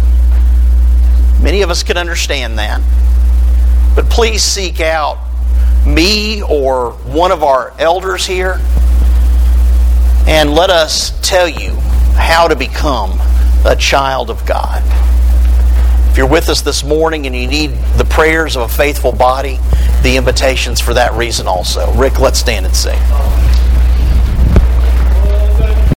Many 1.43 1.63
of 1.63 1.71
us 1.71 1.83
can 1.83 1.97
understand 1.97 2.59
that. 2.59 2.83
But 3.95 4.11
please 4.11 4.43
seek 4.43 4.81
out 4.81 5.19
me 5.87 6.43
or 6.43 6.93
one 6.93 7.33
of 7.33 7.43
our 7.43 7.73
elders 7.79 8.27
here 8.27 8.61
and 10.27 10.55
let 10.55 10.71
us 10.71 11.19
tell 11.27 11.49
you 11.49 11.75
how 12.15 12.47
to 12.47 12.55
become 12.55 13.19
a 13.65 13.75
child 13.75 14.31
of 14.31 14.45
God. 14.47 14.83
If 16.11 16.19
you're 16.19 16.29
with 16.29 16.49
us 16.49 16.61
this 16.61 16.85
morning 16.85 17.27
and 17.27 17.35
you 17.35 17.47
need 17.47 17.71
the 17.97 18.05
prayers 18.05 18.57
of 18.57 18.63
a 18.63 18.69
faithful 18.69 19.13
body, 19.13 19.59
the 20.03 20.17
invitation's 20.17 20.81
for 20.81 20.95
that 20.95 21.15
reason 21.15 21.47
also. 21.47 21.93
Rick, 21.95 22.21
let's 22.21 22.39
stand 22.39 22.67
and 22.67 22.77
sing. 22.77 22.99